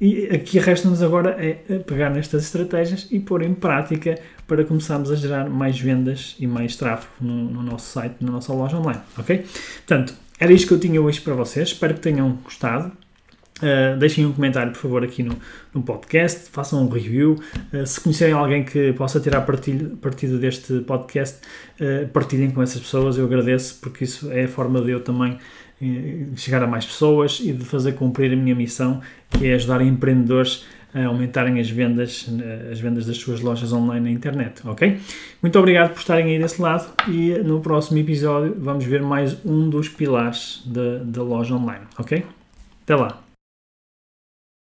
e 0.00 0.26
aqui 0.34 0.58
resta-nos 0.58 1.02
agora 1.02 1.36
é 1.38 1.78
pegar 1.80 2.10
nestas 2.10 2.44
estratégias 2.44 3.06
e 3.10 3.20
pôr 3.20 3.42
em 3.42 3.54
prática 3.54 4.18
para 4.46 4.64
começarmos 4.64 5.10
a 5.10 5.14
gerar 5.14 5.48
mais 5.48 5.78
vendas 5.78 6.36
e 6.40 6.46
mais 6.46 6.74
tráfego 6.74 7.12
no, 7.20 7.50
no 7.50 7.62
nosso 7.62 7.92
site, 7.92 8.16
na 8.20 8.32
nossa 8.32 8.52
loja 8.52 8.78
online, 8.78 9.00
ok? 9.18 9.44
Portanto, 9.86 10.14
era 10.40 10.52
isto 10.54 10.68
que 10.68 10.74
eu 10.74 10.80
tinha 10.80 11.00
hoje 11.00 11.20
para 11.20 11.34
vocês. 11.34 11.68
Espero 11.68 11.92
que 11.92 12.00
tenham 12.00 12.38
gostado. 12.42 12.90
Uh, 13.58 13.98
deixem 13.98 14.24
um 14.24 14.32
comentário, 14.32 14.72
por 14.72 14.78
favor, 14.78 15.04
aqui 15.04 15.22
no, 15.22 15.36
no 15.74 15.82
podcast, 15.82 16.48
façam 16.50 16.82
um 16.82 16.88
review. 16.88 17.38
Uh, 17.70 17.86
se 17.86 18.00
conhecerem 18.00 18.32
alguém 18.32 18.64
que 18.64 18.94
possa 18.94 19.20
tirar 19.20 19.42
partido, 19.42 19.98
partido 19.98 20.38
deste 20.38 20.80
podcast, 20.80 21.40
uh, 21.78 22.08
partilhem 22.08 22.50
com 22.50 22.62
essas 22.62 22.80
pessoas. 22.80 23.18
Eu 23.18 23.26
agradeço, 23.26 23.78
porque 23.82 24.04
isso 24.04 24.32
é 24.32 24.44
a 24.44 24.48
forma 24.48 24.80
de 24.80 24.92
eu 24.92 25.00
também 25.00 25.36
chegar 26.36 26.62
a 26.62 26.66
mais 26.66 26.84
pessoas 26.84 27.40
e 27.40 27.52
de 27.52 27.64
fazer 27.64 27.92
cumprir 27.92 28.32
a 28.32 28.36
minha 28.36 28.54
missão, 28.54 29.00
que 29.30 29.46
é 29.46 29.54
ajudar 29.54 29.80
empreendedores 29.80 30.64
a 30.92 31.06
aumentarem 31.06 31.60
as 31.60 31.70
vendas, 31.70 32.28
as 32.70 32.80
vendas 32.80 33.06
das 33.06 33.16
suas 33.16 33.40
lojas 33.40 33.72
online 33.72 34.00
na 34.00 34.10
internet, 34.10 34.60
ok? 34.66 34.98
Muito 35.40 35.58
obrigado 35.58 35.92
por 35.92 36.00
estarem 36.00 36.26
aí 36.26 36.38
desse 36.38 36.60
lado 36.60 36.90
e 37.08 37.30
no 37.44 37.60
próximo 37.60 37.98
episódio 37.98 38.56
vamos 38.58 38.84
ver 38.84 39.02
mais 39.02 39.36
um 39.44 39.70
dos 39.70 39.88
pilares 39.88 40.62
da, 40.66 40.98
da 41.04 41.22
loja 41.22 41.54
online, 41.54 41.84
ok? 41.96 42.24
Até 42.82 42.96
lá! 42.96 43.29